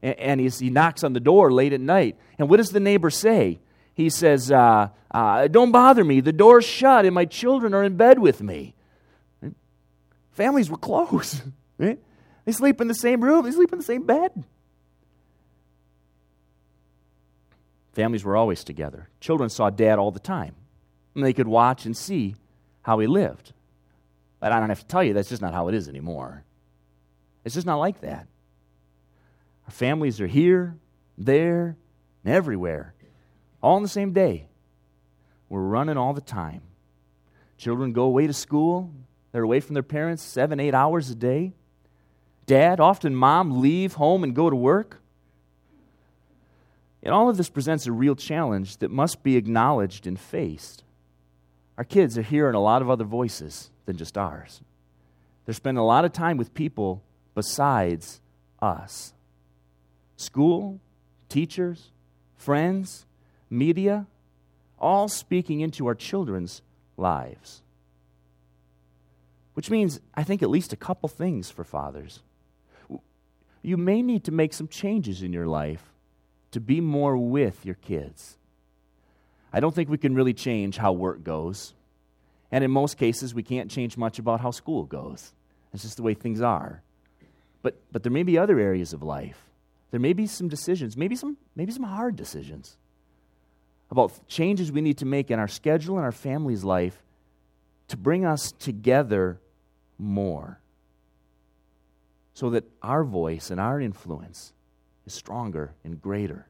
and, 0.02 0.20
and 0.20 0.42
he 0.42 0.70
knocks 0.70 1.04
on 1.04 1.14
the 1.14 1.20
door 1.20 1.52
late 1.52 1.74
at 1.74 1.82
night. 1.82 2.18
And 2.38 2.50
what 2.50 2.58
does 2.58 2.72
the 2.72 2.80
neighbor 2.80 3.10
say? 3.10 3.60
He 3.94 4.10
says, 4.10 4.52
uh, 4.52 4.90
uh, 5.10 5.48
Don't 5.48 5.72
bother 5.72 6.04
me. 6.04 6.22
The 6.22 6.34
door's 6.34 6.66
shut 6.66 7.06
and 7.06 7.16
my 7.16 7.26
children 7.26 7.74
are 7.74 7.84
in 7.84 7.98
bed 7.98 8.20
with 8.20 8.42
me. 8.42 8.76
Families 10.32 10.70
were 10.70 10.78
close. 10.78 11.42
Right? 11.78 11.98
They 12.46 12.52
sleep 12.52 12.80
in 12.80 12.88
the 12.88 12.94
same 12.94 13.24
room, 13.24 13.44
they 13.44 13.52
sleep 13.52 13.72
in 13.72 13.80
the 13.80 13.84
same 13.84 14.06
bed. 14.06 14.44
Families 17.94 18.24
were 18.24 18.36
always 18.36 18.64
together. 18.64 19.10
Children 19.20 19.50
saw 19.50 19.72
dad 19.72 19.98
all 19.98 20.12
the 20.12 20.20
time. 20.20 20.54
And 21.16 21.24
they 21.24 21.34
could 21.34 21.48
watch 21.48 21.88
and 21.88 21.98
see 21.98 22.36
how 22.84 23.00
he 23.00 23.08
lived. 23.08 23.54
But 24.40 24.52
I 24.52 24.60
don't 24.60 24.70
have 24.70 24.82
to 24.82 24.86
tell 24.86 25.04
you, 25.04 25.14
that's 25.14 25.30
just 25.30 25.42
not 25.42 25.54
how 25.54 25.68
it 25.70 25.74
is 25.76 25.90
anymore. 25.90 26.44
It's 27.44 27.56
just 27.56 27.68
not 27.68 27.78
like 27.78 28.02
that. 28.02 28.28
Our 29.66 29.72
families 29.72 30.22
are 30.22 30.28
here, 30.28 30.78
there, 31.18 31.78
and 32.24 32.34
everywhere, 32.34 32.94
all 33.62 33.76
on 33.76 33.84
the 33.84 33.90
same 33.90 34.14
day. 34.14 34.48
We're 35.50 35.62
running 35.62 35.98
all 35.98 36.14
the 36.14 36.22
time. 36.22 36.62
Children 37.58 37.92
go 37.92 38.04
away 38.04 38.28
to 38.28 38.34
school, 38.34 38.92
they're 39.32 39.44
away 39.44 39.60
from 39.60 39.74
their 39.74 39.84
parents 39.84 40.24
seven, 40.24 40.60
eight 40.60 40.74
hours 40.74 41.10
a 41.10 41.16
day. 41.16 41.54
Dad, 42.46 42.80
often 42.80 43.16
mom, 43.16 43.62
leave 43.62 43.94
home 43.94 44.24
and 44.24 44.36
go 44.36 44.50
to 44.50 44.56
work. 44.56 45.02
And 47.04 47.14
all 47.14 47.30
of 47.30 47.38
this 47.38 47.50
presents 47.50 47.88
a 47.88 47.92
real 47.92 48.16
challenge 48.16 48.78
that 48.78 48.92
must 48.92 49.24
be 49.24 49.38
acknowledged 49.38 50.06
and 50.06 50.20
faced. 50.20 50.84
Our 51.78 51.84
kids 51.84 52.18
are 52.18 52.24
hearing 52.24 52.56
a 52.56 52.62
lot 52.62 52.82
of 52.82 52.90
other 52.90 53.06
voices 53.06 53.72
than 53.86 53.98
just 53.98 54.18
ours. 54.18 54.62
They're 55.46 55.56
spending 55.56 55.82
a 55.82 55.86
lot 55.86 56.06
of 56.06 56.14
time 56.14 56.38
with 56.38 56.54
people 56.54 57.02
besides 57.34 58.22
us 58.62 59.14
school, 60.18 60.80
teachers, 61.30 61.90
friends, 62.36 63.08
media, 63.50 64.06
all 64.78 65.08
speaking 65.08 65.62
into 65.62 65.88
our 65.88 65.96
children's 65.96 66.62
lives. 66.98 67.64
Which 69.54 69.70
means, 69.70 70.00
I 70.16 70.24
think, 70.24 70.42
at 70.42 70.50
least 70.50 70.74
a 70.74 70.78
couple 70.78 71.10
things 71.10 71.52
for 71.52 71.64
fathers. 71.64 72.22
You 73.62 73.78
may 73.78 74.02
need 74.02 74.24
to 74.26 74.32
make 74.32 74.54
some 74.54 74.68
changes 74.68 75.22
in 75.22 75.34
your 75.34 75.48
life 75.48 75.84
to 76.52 76.60
be 76.60 76.82
more 76.82 77.18
with 77.18 77.66
your 77.66 77.76
kids. 77.76 78.38
I 79.54 79.60
don't 79.60 79.76
think 79.76 79.90
we 79.90 79.98
can 79.98 80.16
really 80.16 80.34
change 80.34 80.78
how 80.78 80.94
work 80.94 81.24
goes. 81.24 81.74
And 82.52 82.64
in 82.64 82.72
most 82.72 82.98
cases, 82.98 83.34
we 83.34 83.44
can't 83.44 83.70
change 83.70 83.98
much 83.98 84.20
about 84.20 84.42
how 84.42 84.52
school 84.52 84.84
goes. 84.84 85.34
It's 85.74 85.84
just 85.84 85.98
the 85.98 86.04
way 86.04 86.14
things 86.14 86.42
are. 86.42 86.82
But, 87.62 87.80
but 87.92 88.04
there 88.04 88.12
may 88.12 88.24
be 88.24 88.38
other 88.38 88.60
areas 88.60 88.94
of 88.94 89.04
life. 89.04 89.38
There 89.92 90.00
may 90.00 90.14
be 90.14 90.26
some 90.26 90.48
decisions, 90.48 90.98
maybe 90.98 91.16
some, 91.16 91.38
maybe 91.56 91.72
some 91.72 91.84
hard 91.84 92.16
decisions 92.16 92.78
about 93.92 94.26
changes 94.28 94.72
we 94.72 94.82
need 94.82 94.98
to 95.00 95.06
make 95.06 95.30
in 95.30 95.38
our 95.38 95.50
schedule 95.50 95.98
and 95.98 96.06
our 96.06 96.14
family's 96.14 96.64
life 96.64 97.04
to 97.92 97.98
bring 97.98 98.26
us 98.26 98.54
together 98.54 99.40
more 100.00 100.62
so 102.34 102.50
that 102.50 102.64
our 102.82 103.04
voice 103.04 103.52
and 103.52 103.60
our 103.60 103.82
influence 103.82 104.54
is 105.06 105.14
stronger 105.14 105.74
and 105.84 106.02
greater 106.02 106.48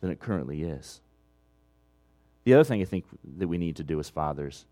than 0.00 0.10
it 0.10 0.18
currently 0.18 0.62
is. 0.62 1.02
The 2.44 2.54
other 2.54 2.64
thing 2.64 2.80
I 2.80 2.86
think 2.86 3.04
that 3.36 3.48
we 3.48 3.58
need 3.58 3.76
to 3.76 3.84
do 3.84 4.00
as 4.00 4.08
fathers 4.08 4.64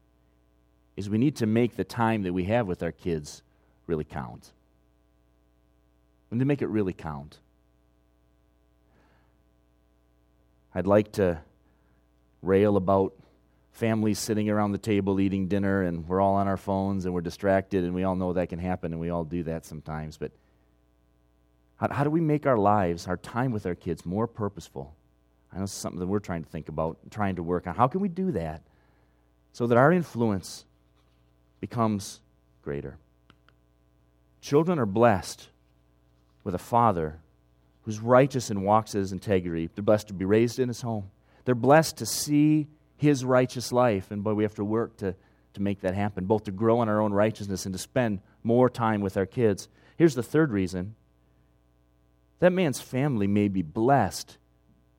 is 0.97 1.11
we 1.11 1.19
need 1.19 1.37
to 1.37 1.47
make 1.47 1.77
the 1.77 1.85
time 1.85 2.23
that 2.23 2.33
we 2.33 2.45
have 2.45 2.67
with 2.67 2.83
our 2.83 2.91
kids 2.91 3.43
really 3.87 4.05
count. 4.05 4.53
We 6.31 6.37
need 6.37 6.41
to 6.41 6.47
make 6.47 6.63
it 6.63 6.69
really 6.69 6.95
count. 6.95 7.41
I'd 10.75 10.87
like 10.87 11.13
to 11.13 11.41
rail 12.41 12.79
about 12.79 13.13
families 13.79 14.19
sitting 14.19 14.51
around 14.51 14.73
the 14.73 14.79
table 14.79 15.21
eating 15.21 15.47
dinner 15.47 15.83
and 15.83 16.09
we're 16.09 16.21
all 16.21 16.35
on 16.35 16.49
our 16.49 16.57
phones 16.57 17.05
and 17.05 17.15
we're 17.15 17.21
distracted 17.21 17.85
and 17.85 17.95
we 17.95 18.03
all 18.03 18.17
know 18.17 18.33
that 18.33 18.49
can 18.49 18.59
happen 18.59 18.93
and 18.93 19.01
we 19.01 19.09
all 19.09 19.23
do 19.23 19.45
that 19.45 19.65
sometimes. 19.65 20.17
But 20.17 20.33
how, 21.77 21.89
how 21.93 22.05
do 22.05 22.11
we 22.11 22.21
make 22.21 22.45
our 22.45 22.59
lives, 22.59 23.07
our 23.07 23.17
time 23.17 23.53
with 23.53 23.67
our 23.67 23.77
kids, 23.77 24.05
more 24.05 24.27
purposeful? 24.27 24.97
I 25.53 25.59
know 25.59 25.63
it's 25.63 25.73
something 25.73 26.01
that 26.01 26.09
we're 26.09 26.19
trying 26.19 26.43
to 26.43 26.51
think 26.51 26.69
about, 26.69 26.99
trying 27.11 27.37
to 27.37 27.43
work 27.45 27.69
on. 27.69 27.77
How 27.77 27.87
can 27.87 28.01
we 28.01 28.09
do 28.09 28.33
that 28.33 28.63
so 29.53 29.69
that 29.69 29.79
our 29.79 29.93
influence 29.93 30.65
becomes 31.61 32.19
greater? 32.63 32.99
Children 34.41 34.81
are 34.81 34.87
blessed 34.87 35.49
with 36.43 36.57
a 36.57 36.59
father 36.59 37.21
who's 37.83 38.01
righteous 38.01 38.51
and 38.51 38.65
walks 38.65 38.95
in 38.95 39.01
his 39.01 39.13
integrity. 39.13 39.71
They're 39.73 39.85
blessed 39.85 40.09
to 40.09 40.15
be 40.15 40.25
raised 40.25 40.59
in 40.59 40.67
his 40.67 40.81
home. 40.81 41.11
They're 41.45 41.55
blessed 41.55 41.99
to 41.99 42.07
see 42.07 42.67
his 42.99 43.25
righteous 43.25 43.73
life, 43.73 44.11
and 44.11 44.23
boy, 44.23 44.35
we 44.35 44.43
have 44.43 44.57
to 44.57 44.65
work 44.65 44.97
to, 44.99 45.15
to 45.55 45.63
make 45.63 45.81
that 45.81 45.95
happen, 45.95 46.27
both 46.27 46.45
to 46.45 46.51
grow 46.51 46.83
in 46.83 46.89
our 46.89 47.01
own 47.01 47.13
righteousness 47.13 47.65
and 47.65 47.73
to 47.73 47.79
spend 47.79 48.21
more 48.43 48.69
time 48.69 49.01
with 49.01 49.17
our 49.17 49.25
kids. 49.25 49.69
Here's 49.97 50.15
the 50.15 50.23
third 50.23 50.51
reason 50.53 50.95
that 52.41 52.53
man's 52.53 52.81
family 52.81 53.27
may 53.27 53.49
be 53.49 53.63
blessed 53.63 54.39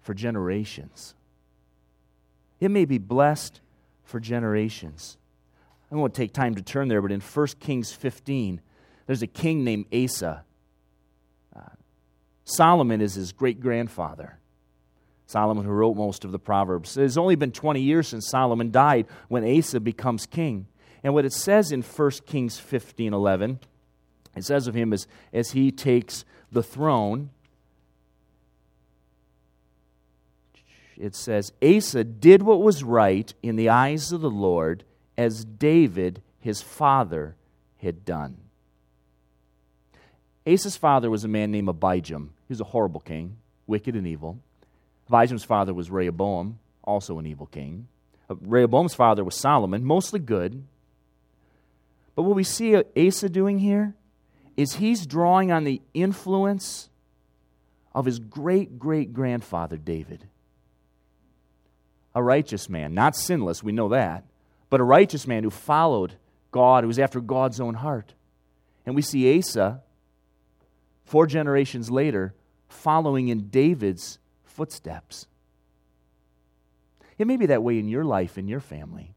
for 0.02 0.14
generations. 0.14 1.14
It 2.60 2.70
may 2.70 2.86
be 2.86 2.98
blessed 2.98 3.62
for 4.04 4.20
generations. 4.20 5.18
I 5.92 5.96
won't 5.96 6.14
take 6.14 6.34
time 6.34 6.56
to 6.56 6.62
turn 6.62 6.88
there, 6.88 7.02
but 7.02 7.12
in 7.12 7.22
1 7.22 7.48
Kings 7.60 7.92
15, 7.92 8.62
there's 9.08 9.22
a 9.22 9.28
king 9.28 9.64
named 9.64 9.86
Asa. 9.94 10.44
Uh, 11.56 11.62
Solomon 12.44 13.02
is 13.02 13.16
his 13.16 13.32
great 13.32 13.60
grandfather. 13.60 14.39
Solomon, 15.30 15.64
who 15.64 15.70
wrote 15.70 15.96
most 15.96 16.26
of 16.26 16.32
the 16.32 16.40
Proverbs. 16.40 16.98
It 16.98 17.04
has 17.04 17.16
only 17.16 17.36
been 17.36 17.52
20 17.52 17.80
years 17.80 18.08
since 18.08 18.28
Solomon 18.28 18.72
died 18.72 19.06
when 19.28 19.46
Asa 19.46 19.80
becomes 19.80 20.26
king. 20.26 20.66
And 21.04 21.14
what 21.14 21.24
it 21.24 21.34
says 21.34 21.72
in 21.72 21.84
1 21.84 22.12
Kings 22.26 22.58
15 22.58 23.14
11, 23.14 23.60
it 24.36 24.44
says 24.44 24.66
of 24.66 24.74
him 24.74 24.92
as, 24.92 25.06
as 25.32 25.52
he 25.52 25.72
takes 25.72 26.26
the 26.52 26.64
throne, 26.64 27.30
it 30.98 31.16
says, 31.16 31.54
Asa 31.62 32.04
did 32.04 32.42
what 32.42 32.64
was 32.64 32.84
right 32.84 33.32
in 33.44 33.56
the 33.56 33.70
eyes 33.70 34.12
of 34.12 34.22
the 34.22 34.32
Lord, 34.32 34.84
as 35.16 35.46
David, 35.46 36.24
his 36.40 36.64
father, 36.64 37.36
had 37.78 38.04
done. 38.04 38.38
Asa's 40.48 40.76
father 40.76 41.12
was 41.12 41.24
a 41.24 41.28
man 41.28 41.52
named 41.52 41.68
Abijam. 41.68 42.30
He 42.48 42.54
was 42.54 42.62
a 42.62 42.66
horrible 42.66 43.00
king, 43.00 43.38
wicked 43.68 43.96
and 43.96 44.08
evil. 44.08 44.40
Abijam's 45.10 45.44
father 45.44 45.74
was 45.74 45.90
Rehoboam, 45.90 46.60
also 46.84 47.18
an 47.20 47.26
evil 47.26 47.48
king. 47.48 47.88
Uh, 48.30 48.36
Rehoboam's 48.42 48.94
father 48.94 49.24
was 49.24 49.36
Solomon, 49.36 49.84
mostly 49.84 50.20
good. 50.20 50.64
But 52.16 52.24
what 52.24 52.36
we 52.36 52.44
see 52.44 52.76
Asa 52.76 53.30
doing 53.30 53.60
here 53.60 53.96
is 54.58 54.76
he's 54.76 55.08
drawing 55.08 55.52
on 55.52 55.64
the 55.64 55.82
influence 55.94 56.90
of 57.96 58.06
his 58.06 58.20
great 58.20 58.78
great 58.78 59.14
grandfather 59.14 59.78
David. 59.78 60.28
A 62.14 62.22
righteous 62.22 62.70
man, 62.70 62.94
not 62.94 63.16
sinless, 63.16 63.64
we 63.64 63.72
know 63.72 63.90
that, 63.90 64.26
but 64.70 64.80
a 64.80 64.84
righteous 64.84 65.26
man 65.26 65.44
who 65.44 65.50
followed 65.50 66.14
God, 66.52 66.84
who 66.84 66.88
was 66.88 67.00
after 67.00 67.22
God's 67.22 67.60
own 67.60 67.76
heart. 67.76 68.14
And 68.86 68.96
we 68.96 69.02
see 69.02 69.38
Asa, 69.38 69.82
four 71.06 71.26
generations 71.26 71.90
later, 71.90 72.34
following 72.68 73.30
in 73.30 73.50
David's 73.50 74.20
footsteps. 74.60 75.26
It 77.18 77.28
may 77.28 77.38
be 77.38 77.46
that 77.46 77.64
way 77.64 77.80
in 77.80 77.88
your 77.88 78.04
life, 78.04 78.38
in 78.38 78.50
your 78.50 78.60
family. 78.60 79.16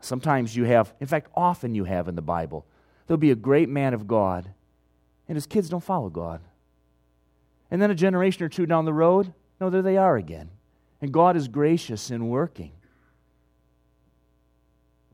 Sometimes 0.00 0.56
you 0.56 0.64
have, 0.64 0.92
in 0.98 1.06
fact, 1.06 1.30
often 1.36 1.76
you 1.76 1.84
have 1.84 2.08
in 2.08 2.16
the 2.16 2.20
Bible, 2.20 2.66
there'll 3.06 3.16
be 3.16 3.30
a 3.30 3.36
great 3.36 3.68
man 3.68 3.94
of 3.94 4.08
God, 4.08 4.50
and 5.28 5.36
his 5.36 5.46
kids 5.46 5.68
don't 5.68 5.84
follow 5.84 6.10
God. 6.10 6.40
And 7.70 7.80
then 7.80 7.92
a 7.92 7.94
generation 7.94 8.42
or 8.42 8.48
two 8.48 8.66
down 8.66 8.86
the 8.86 8.92
road, 8.92 9.32
no, 9.60 9.70
there 9.70 9.82
they 9.82 9.96
are 9.96 10.16
again. 10.16 10.50
And 11.00 11.12
God 11.12 11.36
is 11.36 11.46
gracious 11.46 12.10
in 12.10 12.28
working. 12.28 12.72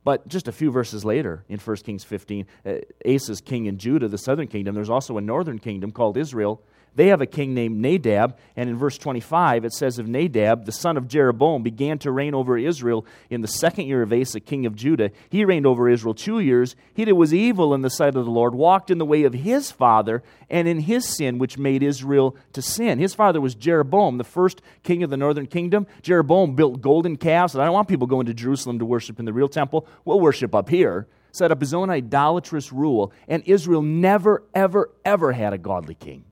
But 0.02 0.26
just 0.28 0.48
a 0.48 0.52
few 0.52 0.70
verses 0.70 1.04
later, 1.04 1.44
in 1.46 1.58
1 1.58 1.76
Kings 1.76 2.04
15, 2.04 2.46
uh, 2.64 2.72
Asa's 3.06 3.42
king 3.42 3.66
in 3.66 3.76
Judah, 3.76 4.08
the 4.08 4.16
southern 4.16 4.46
kingdom, 4.46 4.74
there's 4.74 4.88
also 4.88 5.18
a 5.18 5.20
northern 5.20 5.58
kingdom 5.58 5.92
called 5.92 6.16
Israel. 6.16 6.62
They 6.94 7.08
have 7.08 7.22
a 7.22 7.26
king 7.26 7.54
named 7.54 7.80
Nadab, 7.80 8.36
and 8.54 8.68
in 8.68 8.76
verse 8.76 8.98
25 8.98 9.64
it 9.64 9.72
says 9.72 9.98
of 9.98 10.08
Nadab, 10.08 10.66
the 10.66 10.72
son 10.72 10.96
of 10.96 11.08
Jeroboam, 11.08 11.62
began 11.62 11.98
to 12.00 12.12
reign 12.12 12.34
over 12.34 12.58
Israel 12.58 13.06
in 13.30 13.40
the 13.40 13.48
second 13.48 13.86
year 13.86 14.02
of 14.02 14.12
Asa, 14.12 14.40
king 14.40 14.66
of 14.66 14.76
Judah. 14.76 15.10
He 15.30 15.44
reigned 15.44 15.66
over 15.66 15.88
Israel 15.88 16.14
two 16.14 16.40
years. 16.40 16.76
He 16.92 17.06
did 17.06 17.12
was 17.12 17.32
evil 17.32 17.72
in 17.72 17.80
the 17.80 17.88
sight 17.88 18.14
of 18.14 18.24
the 18.24 18.30
Lord, 18.30 18.54
walked 18.54 18.90
in 18.90 18.98
the 18.98 19.06
way 19.06 19.24
of 19.24 19.32
his 19.32 19.70
father, 19.70 20.22
and 20.50 20.68
in 20.68 20.80
his 20.80 21.06
sin, 21.06 21.38
which 21.38 21.56
made 21.56 21.82
Israel 21.82 22.36
to 22.52 22.60
sin. 22.60 22.98
His 22.98 23.14
father 23.14 23.40
was 23.40 23.54
Jeroboam, 23.54 24.18
the 24.18 24.24
first 24.24 24.60
king 24.82 25.02
of 25.02 25.08
the 25.08 25.16
northern 25.16 25.46
kingdom. 25.46 25.86
Jeroboam 26.02 26.54
built 26.54 26.82
golden 26.82 27.16
calves, 27.16 27.54
and 27.54 27.62
I 27.62 27.66
don't 27.66 27.74
want 27.74 27.88
people 27.88 28.06
going 28.06 28.26
to 28.26 28.34
Jerusalem 28.34 28.78
to 28.80 28.84
worship 28.84 29.18
in 29.18 29.24
the 29.24 29.32
real 29.32 29.48
temple. 29.48 29.86
We'll 30.04 30.20
worship 30.20 30.54
up 30.54 30.68
here. 30.68 31.06
Set 31.34 31.50
up 31.50 31.60
his 31.60 31.72
own 31.72 31.88
idolatrous 31.88 32.70
rule, 32.70 33.10
and 33.26 33.42
Israel 33.46 33.80
never, 33.80 34.42
ever, 34.54 34.90
ever 35.02 35.32
had 35.32 35.54
a 35.54 35.58
godly 35.58 35.94
king. 35.94 36.24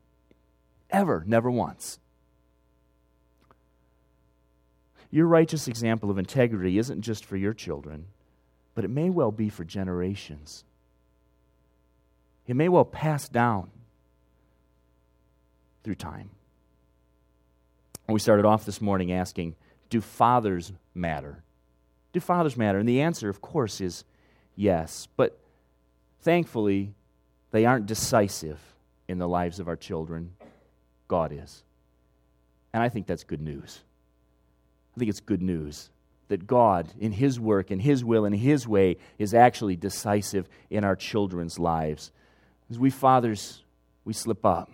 Ever, 0.91 1.25
never 1.27 1.51
once. 1.51 1.99
Your 5.11 5.27
righteous 5.27 5.67
example 5.67 6.11
of 6.11 6.19
integrity 6.19 6.79
isn't 6.79 7.03
just 7.03 7.25
for 7.25 7.37
your 7.37 7.53
children, 7.53 8.07
but 8.75 8.85
it 8.85 8.91
may 8.91 9.11
well 9.11 9.33
be 9.33 9.49
for 9.49 9.65
generations. 9.65 10.65
It 12.47 12.55
may 12.55 12.69
well 12.69 12.85
pass 12.85 13.29
down 13.29 13.71
through 15.83 15.97
time. 15.97 16.31
We 18.09 18.21
started 18.21 18.45
off 18.45 18.65
this 18.65 18.81
morning 18.81 19.13
asking 19.13 19.55
Do 19.89 20.01
fathers 20.01 20.73
matter? 20.95 21.43
Do 22.13 22.21
fathers 22.21 22.57
matter? 22.57 22.79
And 22.79 22.89
the 22.89 23.01
answer, 23.01 23.29
of 23.29 23.41
course, 23.41 23.81
is 23.81 24.05
yes. 24.57 25.09
But 25.17 25.39
thankfully, 26.23 26.93
they 27.51 27.65
aren't 27.65 27.87
decisive 27.87 28.59
in 29.09 29.19
the 29.19 29.29
lives 29.29 29.61
of 29.61 29.69
our 29.69 29.77
children. 29.77 30.33
God 31.11 31.33
is. 31.33 31.65
And 32.73 32.81
I 32.81 32.89
think 32.89 33.09
that's 33.09 33.25
good 33.25 33.41
news. 33.41 33.81
I 34.95 35.01
think 35.01 35.09
it's 35.09 35.19
good 35.19 35.43
news 35.43 35.91
that 36.29 36.47
God, 36.47 36.93
in 37.01 37.11
His 37.11 37.41
work, 37.41 37.73
in 37.73 37.81
His 37.81 38.05
will, 38.05 38.25
in 38.25 38.33
His 38.33 38.69
way, 38.69 38.97
is 39.19 39.35
actually 39.35 39.75
decisive 39.75 40.49
in 40.71 40.85
our 40.85 40.95
children's 40.95 41.59
lives. 41.59 42.13
As 42.71 42.79
we 42.79 42.91
fathers, 42.91 43.65
we 44.05 44.13
slip 44.13 44.47
up, 44.47 44.71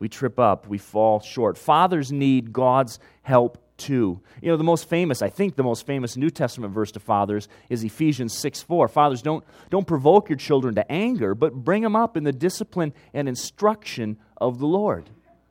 we 0.00 0.08
trip 0.08 0.40
up, 0.40 0.66
we 0.66 0.78
fall 0.78 1.20
short. 1.20 1.56
Fathers 1.56 2.10
need 2.10 2.52
God's 2.52 2.98
help 3.22 3.58
too. 3.76 4.20
You 4.42 4.50
know, 4.50 4.56
the 4.56 4.64
most 4.64 4.88
famous, 4.88 5.22
I 5.22 5.28
think 5.28 5.54
the 5.54 5.62
most 5.62 5.86
famous 5.86 6.16
New 6.16 6.30
Testament 6.30 6.74
verse 6.74 6.90
to 6.90 7.00
fathers 7.00 7.46
is 7.68 7.84
Ephesians 7.84 8.36
6 8.36 8.62
4. 8.62 8.88
Fathers, 8.88 9.22
don't, 9.22 9.44
don't 9.70 9.86
provoke 9.86 10.28
your 10.28 10.38
children 10.38 10.74
to 10.74 10.90
anger, 10.90 11.36
but 11.36 11.54
bring 11.54 11.84
them 11.84 11.94
up 11.94 12.16
in 12.16 12.24
the 12.24 12.32
discipline 12.32 12.92
and 13.14 13.28
instruction 13.28 14.18
of 14.36 14.58
the 14.58 14.66
Lord. 14.66 15.08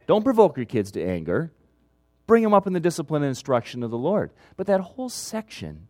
Don't 0.09 0.23
provoke 0.23 0.57
your 0.57 0.65
kids 0.65 0.89
to 0.93 1.03
anger. 1.03 1.51
Bring 2.25 2.41
them 2.41 2.51
up 2.51 2.65
in 2.65 2.73
the 2.73 2.79
discipline 2.79 3.21
and 3.21 3.29
instruction 3.29 3.83
of 3.83 3.91
the 3.91 3.97
Lord. 3.97 4.31
But 4.57 4.65
that 4.65 4.81
whole 4.81 5.07
section 5.07 5.87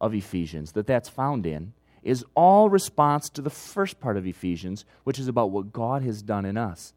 of 0.00 0.14
Ephesians 0.14 0.70
that 0.72 0.86
that's 0.86 1.08
found 1.08 1.44
in 1.46 1.72
is 2.04 2.24
all 2.36 2.70
response 2.70 3.28
to 3.30 3.42
the 3.42 3.50
first 3.50 3.98
part 3.98 4.16
of 4.16 4.24
Ephesians, 4.24 4.84
which 5.02 5.18
is 5.18 5.26
about 5.26 5.50
what 5.50 5.72
God 5.72 6.02
has 6.02 6.22
done 6.22 6.44
in 6.44 6.56
us 6.56 6.94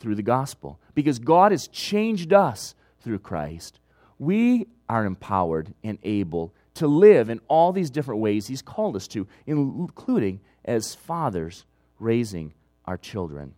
through 0.00 0.14
the 0.14 0.22
gospel. 0.22 0.80
Because 0.94 1.18
God 1.18 1.52
has 1.52 1.68
changed 1.68 2.32
us 2.32 2.74
through 3.02 3.18
Christ, 3.18 3.78
we 4.18 4.66
are 4.88 5.04
empowered 5.04 5.74
and 5.84 5.98
able 6.04 6.54
to 6.76 6.86
live 6.86 7.28
in 7.28 7.38
all 7.48 7.70
these 7.70 7.90
different 7.90 8.22
ways 8.22 8.46
He's 8.46 8.62
called 8.62 8.96
us 8.96 9.08
to, 9.08 9.28
including 9.46 10.40
as 10.64 10.94
fathers 10.94 11.66
raising 11.98 12.54
our 12.86 12.96
children. 12.96 13.52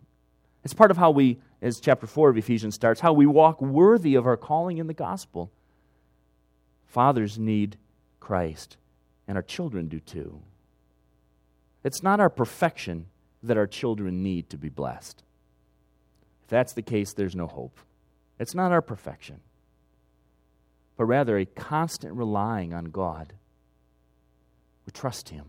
It's 0.65 0.73
part 0.73 0.91
of 0.91 0.97
how 0.97 1.11
we 1.11 1.39
as 1.61 1.79
chapter 1.79 2.07
4 2.07 2.29
of 2.29 2.37
Ephesians 2.37 2.75
starts, 2.75 3.01
how 3.01 3.13
we 3.13 3.25
walk 3.25 3.61
worthy 3.61 4.15
of 4.15 4.25
our 4.25 4.37
calling 4.37 4.77
in 4.79 4.87
the 4.87 4.93
gospel. 4.93 5.51
Fathers 6.87 7.37
need 7.37 7.77
Christ, 8.19 8.77
and 9.27 9.37
our 9.37 9.43
children 9.43 9.87
do 9.87 9.99
too. 9.99 10.41
It's 11.83 12.03
not 12.03 12.19
our 12.19 12.29
perfection 12.29 13.07
that 13.43 13.57
our 13.57 13.67
children 13.67 14.23
need 14.23 14.49
to 14.49 14.57
be 14.57 14.69
blessed. 14.69 15.23
If 16.43 16.49
that's 16.49 16.73
the 16.73 16.81
case, 16.81 17.13
there's 17.13 17.35
no 17.35 17.47
hope. 17.47 17.79
It's 18.39 18.55
not 18.55 18.71
our 18.71 18.81
perfection, 18.81 19.39
but 20.97 21.05
rather 21.05 21.37
a 21.37 21.45
constant 21.45 22.15
relying 22.15 22.73
on 22.73 22.85
God. 22.85 23.33
We 24.85 24.91
trust 24.91 25.29
Him, 25.29 25.45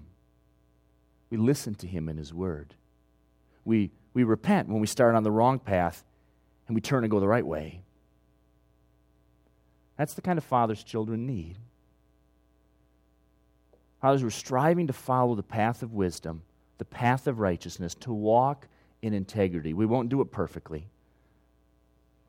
we 1.31 1.39
listen 1.39 1.75
to 1.77 1.87
Him 1.87 2.09
in 2.09 2.19
His 2.19 2.35
Word. 2.35 2.75
We 3.65 3.91
we 4.15 4.25
repent 4.25 4.69
when 4.69 4.81
we 4.81 4.87
start 4.87 5.15
on 5.15 5.23
the 5.23 5.31
wrong 5.31 5.59
path 5.59 6.05
and 6.67 6.75
we 6.75 6.81
turn 6.81 7.05
and 7.05 7.11
go 7.11 7.21
the 7.21 7.29
right 7.29 7.47
way. 7.47 7.83
That's 9.97 10.15
the 10.15 10.23
kind 10.23 10.39
of 10.39 10.45
fathers 10.45 10.83
children 10.83 11.27
need. 11.27 11.59
Fathers 14.01 14.21
who 14.21 14.27
are 14.27 14.31
striving 14.31 14.89
to 14.89 14.93
follow 14.93 15.35
the 15.35 15.43
path 15.43 15.83
of 15.83 15.93
wisdom, 15.93 16.43
the 16.79 16.85
path 16.85 17.27
of 17.27 17.39
righteousness, 17.39 17.95
to 17.97 18.13
walk 18.13 18.67
in 19.01 19.15
integrity. 19.15 19.73
We 19.73 19.87
won't 19.87 20.09
do 20.09 20.21
it 20.21 20.33
perfectly. 20.33 20.89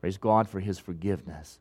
Praise 0.00 0.16
God 0.16 0.48
for 0.48 0.60
His 0.60 0.78
forgiveness. 0.78 1.58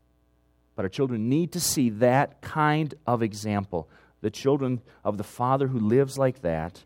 But 0.75 0.85
our 0.85 0.89
children 0.89 1.29
need 1.29 1.51
to 1.53 1.59
see 1.59 1.89
that 1.89 2.41
kind 2.41 2.93
of 3.07 3.23
example. 3.23 3.89
The 4.21 4.29
children 4.29 4.81
of 5.03 5.17
the 5.17 5.23
Father 5.23 5.67
who 5.67 5.79
lives 5.79 6.17
like 6.17 6.41
that 6.41 6.83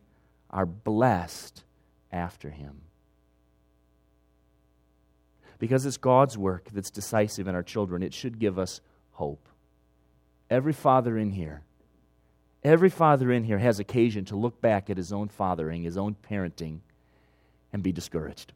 are 0.49 0.65
blessed 0.65 1.63
after 2.11 2.49
Him 2.49 2.81
because 5.59 5.85
it's 5.85 5.97
God's 5.97 6.37
work 6.37 6.69
that's 6.71 6.91
decisive 6.91 7.47
in 7.47 7.55
our 7.55 7.63
children, 7.63 8.03
it 8.03 8.13
should 8.13 8.39
give 8.39 8.59
us 8.59 8.81
hope. 9.11 9.47
Every 10.49 10.73
father 10.73 11.17
in 11.17 11.31
here, 11.31 11.63
every 12.63 12.89
father 12.89 13.31
in 13.31 13.43
here 13.43 13.57
has 13.57 13.79
occasion 13.79 14.25
to 14.25 14.35
look 14.35 14.61
back 14.61 14.89
at 14.89 14.97
his 14.97 15.11
own 15.11 15.27
fathering, 15.27 15.83
his 15.83 15.97
own 15.97 16.15
parenting, 16.29 16.79
and 17.73 17.83
be 17.83 17.91
discouraged. 17.91 18.53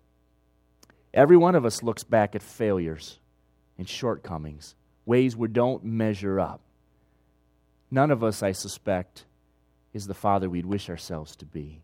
Every 1.14 1.36
one 1.36 1.56
of 1.56 1.66
us 1.66 1.84
looks 1.84 2.04
back 2.04 2.36
at 2.36 2.42
failures 2.42 3.20
and 3.78 3.88
shortcomings, 3.88 4.76
ways 5.06 5.36
we 5.36 5.48
don't 5.48 5.84
measure 5.84 6.40
up. 6.40 6.62
none 7.90 8.12
of 8.12 8.24
us, 8.24 8.42
I 8.42 8.54
suspect, 8.54 9.26
is 9.94 10.08
the 10.08 10.14
father 10.14 10.50
we'd 10.50 10.66
wish 10.66 10.90
ourselves 10.90 11.36
to 11.38 11.46
be. 11.46 11.82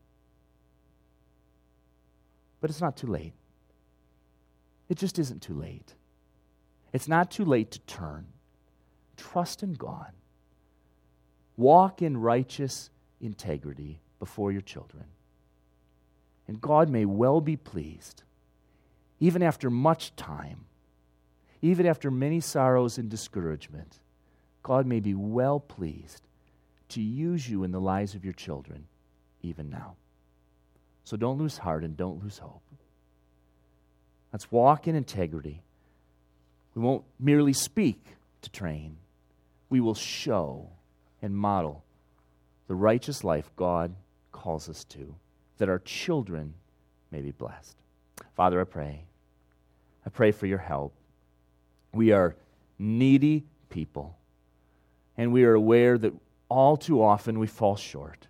But 2.61 2.70
it's 2.70 2.80
not 2.82 2.95
too 2.95 3.07
late. 3.07 3.34
It 4.90 4.98
just 4.98 5.20
isn't 5.20 5.42
too 5.42 5.54
late. 5.54 5.96
It's 6.94 7.08
not 7.08 7.30
too 7.32 7.46
late 7.46 7.72
to 7.72 7.80
turn. 7.80 8.28
Trust 9.18 9.64
in 9.64 9.74
God. 9.74 10.12
Walk 11.58 12.02
in 12.02 12.18
righteous 12.18 12.90
integrity 13.20 14.00
before 14.20 14.52
your 14.52 14.62
children. 14.62 15.06
And 16.48 16.62
God 16.62 16.90
may 16.90 17.06
well 17.06 17.42
be 17.42 17.58
pleased, 17.58 18.24
even 19.20 19.44
after 19.44 19.70
much 19.70 20.16
time, 20.16 20.66
even 21.62 21.86
after 21.86 22.10
many 22.10 22.40
sorrows 22.40 22.98
and 22.98 23.10
discouragement, 23.10 24.00
God 24.64 24.86
may 24.86 25.00
be 25.00 25.14
well 25.14 25.60
pleased 25.60 26.22
to 26.90 27.02
use 27.02 27.50
you 27.50 27.64
in 27.64 27.72
the 27.72 27.82
lives 27.82 28.16
of 28.16 28.24
your 28.24 28.34
children, 28.34 28.86
even 29.42 29.70
now. 29.70 29.96
So 31.04 31.18
don't 31.18 31.38
lose 31.38 31.58
heart 31.58 31.84
and 31.84 31.98
don't 31.98 32.24
lose 32.24 32.38
hope. 32.38 32.62
Let's 34.38 34.52
walk 34.52 34.88
in 34.88 34.94
integrity. 34.94 35.64
We 36.76 36.84
won't 36.84 37.04
merely 37.20 37.54
speak 37.54 38.06
to 38.44 38.52
train, 38.52 38.98
we 39.68 39.82
will 39.82 39.96
show 39.96 40.70
and 41.24 41.36
model 41.36 41.84
the 42.68 42.76
righteous 42.76 43.24
life 43.24 43.50
God 43.56 43.96
calls 44.32 44.70
us 44.70 44.84
to, 44.90 45.16
that 45.58 45.70
our 45.70 45.80
children 45.80 46.54
may 47.10 47.22
be 47.22 47.32
blessed. 47.32 47.78
Father, 48.36 48.62
I 48.62 48.66
pray. 48.66 49.06
I 50.06 50.12
pray 50.12 50.32
for 50.32 50.46
your 50.46 50.60
help. 50.60 50.94
We 51.92 52.12
are 52.12 52.36
needy 52.78 53.44
people, 53.70 54.20
and 55.18 55.34
we 55.34 55.46
are 55.46 55.56
aware 55.56 55.98
that 55.98 56.14
all 56.48 56.78
too 56.78 57.02
often 57.02 57.40
we 57.40 57.48
fall 57.48 57.76
short. 57.76 58.28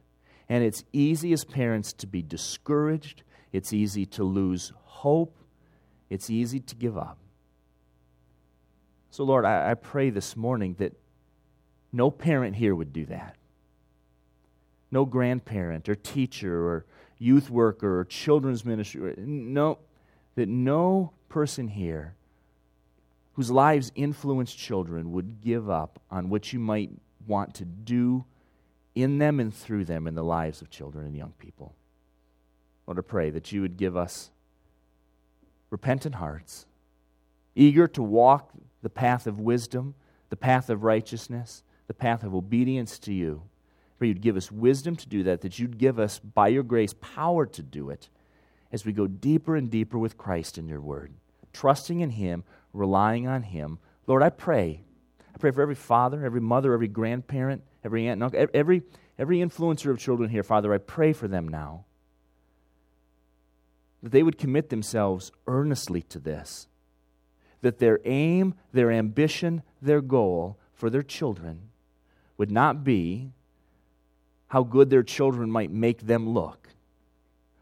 And 0.47 0.64
it's 0.64 0.86
easy 0.93 1.34
as 1.34 1.43
parents 1.43 1.91
to 1.91 2.08
be 2.08 2.22
discouraged, 2.22 3.24
it's 3.51 3.74
easy 3.74 4.05
to 4.05 4.24
lose 4.24 4.72
hope, 4.86 5.38
it's 6.10 6.30
easy 6.30 6.60
to 6.60 6.76
give 6.76 6.97
up. 6.97 7.18
So, 9.10 9.24
Lord, 9.24 9.45
I, 9.45 9.72
I 9.72 9.74
pray 9.74 10.10
this 10.10 10.36
morning 10.36 10.76
that 10.80 10.93
no 11.91 12.12
parent 12.12 12.55
here 12.55 12.76
would 12.76 12.93
do 12.93 13.05
that. 13.05 13.36
No 14.91 15.05
grandparent 15.05 15.89
or 15.89 15.95
teacher 15.95 16.68
or 16.68 16.86
youth 17.18 17.49
worker 17.49 17.99
or 17.99 18.05
children's 18.05 18.64
ministry. 18.64 19.16
No, 19.18 19.80
that 20.36 20.47
no 20.47 21.14
person 21.30 21.68
here 21.68 22.16
whose 23.34 23.51
lives 23.51 23.91
influence 23.95 24.53
children 24.53 25.12
would 25.12 25.41
give 25.41 25.70
up 25.70 26.01
on 26.10 26.30
what 26.30 26.53
you 26.53 26.60
might 26.60 26.89
want 27.28 27.53
to 27.53 27.66
do 27.66 28.26
in 28.95 29.20
them 29.20 29.39
and 29.39 29.53
through 29.53 29.86
them 29.86 30.08
in 30.08 30.16
the 30.16 30.24
lives 30.24 30.62
of 30.62 30.70
children 30.70 31.05
and 31.05 31.16
young 31.16 31.34
people. 31.38 31.76
Lord, 32.88 32.97
I 32.97 33.01
pray 33.01 33.30
that 33.30 33.51
you 33.51 33.62
would 33.62 33.78
give 33.78 33.95
us 33.95 34.32
repentant 35.70 36.15
hearts, 36.15 36.65
eager 37.55 37.88
to 37.88 38.03
walk 38.03 38.51
the 38.82 38.89
path 38.89 39.28
of 39.28 39.39
wisdom, 39.39 39.95
the 40.30 40.38
path 40.38 40.70
of 40.70 40.84
righteousness, 40.84 41.63
the 41.88 41.93
path 41.93 42.24
of 42.24 42.36
obedience 42.36 42.99
to 42.99 43.13
you. 43.13 43.43
For 43.97 44.05
you'd 44.05 44.22
give 44.22 44.38
us 44.38 44.51
wisdom 44.51 44.95
to 44.95 45.07
do 45.07 45.24
that, 45.24 45.41
that 45.41 45.57
you'd 45.57 45.80
give 45.80 45.97
us, 45.97 46.20
by 46.20 46.49
your 46.49 46.63
grace, 46.63 46.93
power 47.01 47.45
to 47.47 47.63
do 47.63 47.89
it 47.89 48.09
as 48.72 48.86
we 48.86 48.93
go 48.93 49.07
deeper 49.07 49.55
and 49.55 49.72
deeper 49.72 49.97
with 49.97 50.18
Christ 50.18 50.57
in 50.57 50.68
your 50.68 50.82
word, 50.82 51.13
trusting 51.51 52.01
in 52.01 52.11
him, 52.11 52.43
relying 52.74 53.28
on 53.28 53.41
him. 53.41 53.80
Lord, 54.05 54.22
I 54.22 54.30
pray. 54.30 54.82
I 55.34 55.38
pray 55.39 55.51
for 55.51 55.61
every 55.61 55.76
father, 55.76 56.24
every 56.24 56.41
mother, 56.41 56.74
every 56.74 56.88
grandparent, 56.88 57.63
every 57.84 58.07
aunt 58.07 58.13
and 58.13 58.24
uncle, 58.24 58.47
every, 58.53 58.84
every 59.18 59.39
influencer 59.39 59.89
of 59.89 59.97
children 59.97 60.30
here. 60.30 60.43
Father, 60.43 60.74
I 60.74 60.78
pray 60.78 61.11
for 61.11 61.28
them 61.28 61.47
now 61.47 61.86
that 64.01 64.11
they 64.11 64.23
would 64.23 64.37
commit 64.37 64.69
themselves 64.69 65.31
earnestly 65.47 66.01
to 66.03 66.19
this, 66.19 66.67
that 67.61 67.79
their 67.79 67.99
aim, 68.05 68.53
their 68.71 68.91
ambition, 68.91 69.63
their 69.81 70.01
goal 70.01 70.57
for 70.73 70.89
their 70.89 71.03
children 71.03 71.69
would 72.37 72.51
not 72.51 72.83
be 72.83 73.31
how 74.47 74.63
good 74.63 74.89
their 74.89 75.03
children 75.03 75.49
might 75.51 75.71
make 75.71 76.05
them 76.05 76.29
look, 76.29 76.69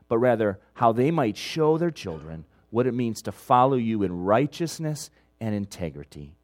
but 0.07 0.17
rather 0.17 0.59
how 0.75 0.91
they 0.91 1.09
might 1.09 1.37
show 1.37 1.77
their 1.77 1.91
children 1.91 2.45
what 2.69 2.85
it 2.85 2.93
means 2.93 3.21
to 3.21 3.31
follow 3.31 3.77
you 3.77 4.03
in 4.03 4.23
righteousness 4.23 5.09
and 5.39 5.55
integrity, 5.55 6.35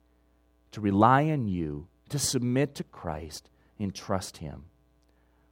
to 0.72 0.82
rely 0.82 1.30
on 1.30 1.48
you, 1.48 1.88
to 2.10 2.18
submit 2.18 2.74
to 2.76 2.84
Christ, 2.84 3.50
and 3.78 3.94
trust 3.94 4.38
Him. 4.38 4.66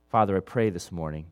Father, 0.10 0.38
I 0.38 0.40
pray 0.40 0.70
this 0.70 0.92
morning 0.92 1.26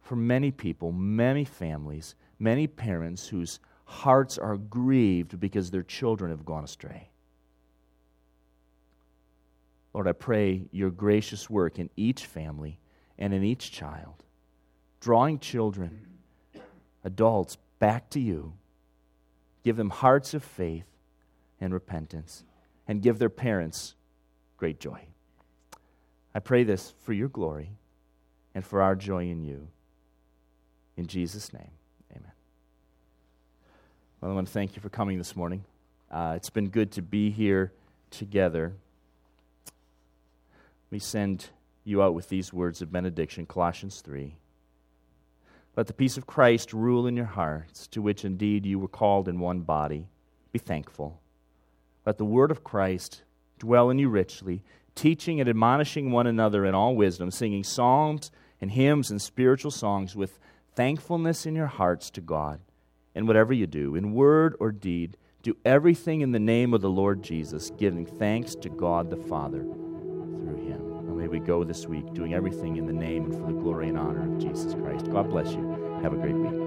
for 0.00 0.16
many 0.16 0.50
people, 0.50 0.92
many 0.92 1.44
families, 1.44 2.14
many 2.40 2.66
parents 2.66 3.28
whose 3.28 3.60
hearts 3.84 4.38
are 4.38 4.56
grieved 4.56 5.38
because 5.38 5.70
their 5.70 5.82
children 5.82 6.30
have 6.30 6.44
gone 6.44 6.64
astray. 6.64 7.10
Lord, 9.92 10.08
I 10.08 10.12
pray 10.12 10.68
your 10.70 10.90
gracious 10.90 11.50
work 11.50 11.78
in 11.78 11.90
each 11.96 12.26
family 12.26 12.78
and 13.18 13.34
in 13.34 13.42
each 13.42 13.70
child, 13.70 14.24
drawing 15.00 15.38
children, 15.38 16.06
adults 17.04 17.58
back 17.78 18.08
to 18.10 18.20
you. 18.20 18.54
Give 19.64 19.76
them 19.76 19.90
hearts 19.90 20.32
of 20.32 20.42
faith 20.42 20.86
and 21.60 21.74
repentance, 21.74 22.44
and 22.88 23.02
give 23.02 23.18
their 23.18 23.28
parents 23.28 23.94
great 24.56 24.80
joy. 24.80 25.00
I 26.34 26.38
pray 26.38 26.64
this 26.64 26.94
for 27.02 27.12
your 27.12 27.28
glory 27.28 27.72
and 28.54 28.64
for 28.64 28.80
our 28.80 28.96
joy 28.96 29.28
in 29.28 29.42
you. 29.42 29.68
In 30.96 31.06
Jesus' 31.06 31.52
name. 31.52 31.72
Well, 34.20 34.32
I 34.32 34.34
want 34.34 34.48
to 34.48 34.52
thank 34.52 34.76
you 34.76 34.82
for 34.82 34.90
coming 34.90 35.16
this 35.16 35.34
morning. 35.34 35.64
Uh, 36.10 36.34
it's 36.36 36.50
been 36.50 36.68
good 36.68 36.92
to 36.92 37.00
be 37.00 37.30
here 37.30 37.72
together. 38.10 38.74
We 40.90 40.98
send 40.98 41.46
you 41.84 42.02
out 42.02 42.12
with 42.12 42.28
these 42.28 42.52
words 42.52 42.82
of 42.82 42.92
benediction, 42.92 43.46
Colossians 43.46 44.02
3. 44.02 44.34
Let 45.74 45.86
the 45.86 45.94
peace 45.94 46.18
of 46.18 46.26
Christ 46.26 46.74
rule 46.74 47.06
in 47.06 47.16
your 47.16 47.24
hearts, 47.24 47.86
to 47.86 48.02
which 48.02 48.26
indeed 48.26 48.66
you 48.66 48.78
were 48.78 48.88
called 48.88 49.26
in 49.26 49.40
one 49.40 49.60
body. 49.60 50.06
Be 50.52 50.58
thankful. 50.58 51.18
Let 52.04 52.18
the 52.18 52.26
word 52.26 52.50
of 52.50 52.62
Christ 52.62 53.22
dwell 53.58 53.88
in 53.88 53.98
you 53.98 54.10
richly, 54.10 54.62
teaching 54.94 55.40
and 55.40 55.48
admonishing 55.48 56.10
one 56.10 56.26
another 56.26 56.66
in 56.66 56.74
all 56.74 56.94
wisdom, 56.94 57.30
singing 57.30 57.64
psalms 57.64 58.30
and 58.60 58.72
hymns 58.72 59.10
and 59.10 59.22
spiritual 59.22 59.70
songs 59.70 60.14
with 60.14 60.38
thankfulness 60.74 61.46
in 61.46 61.54
your 61.54 61.68
hearts 61.68 62.10
to 62.10 62.20
God. 62.20 62.60
And 63.14 63.26
whatever 63.26 63.52
you 63.52 63.66
do, 63.66 63.96
in 63.96 64.14
word 64.14 64.54
or 64.60 64.70
deed, 64.72 65.16
do 65.42 65.56
everything 65.64 66.20
in 66.20 66.32
the 66.32 66.38
name 66.38 66.74
of 66.74 66.80
the 66.80 66.90
Lord 66.90 67.22
Jesus, 67.22 67.70
giving 67.78 68.06
thanks 68.06 68.54
to 68.56 68.68
God 68.68 69.10
the 69.10 69.16
Father 69.16 69.60
through 69.62 70.64
him. 70.66 70.80
And 70.80 71.16
may 71.16 71.28
we 71.28 71.40
go 71.40 71.64
this 71.64 71.86
week 71.86 72.12
doing 72.12 72.34
everything 72.34 72.76
in 72.76 72.86
the 72.86 72.92
name 72.92 73.24
and 73.24 73.34
for 73.34 73.46
the 73.46 73.58
glory 73.58 73.88
and 73.88 73.98
honor 73.98 74.32
of 74.32 74.38
Jesus 74.38 74.74
Christ. 74.74 75.10
God 75.10 75.30
bless 75.30 75.50
you. 75.52 76.00
Have 76.02 76.12
a 76.12 76.16
great 76.16 76.34
week. 76.34 76.59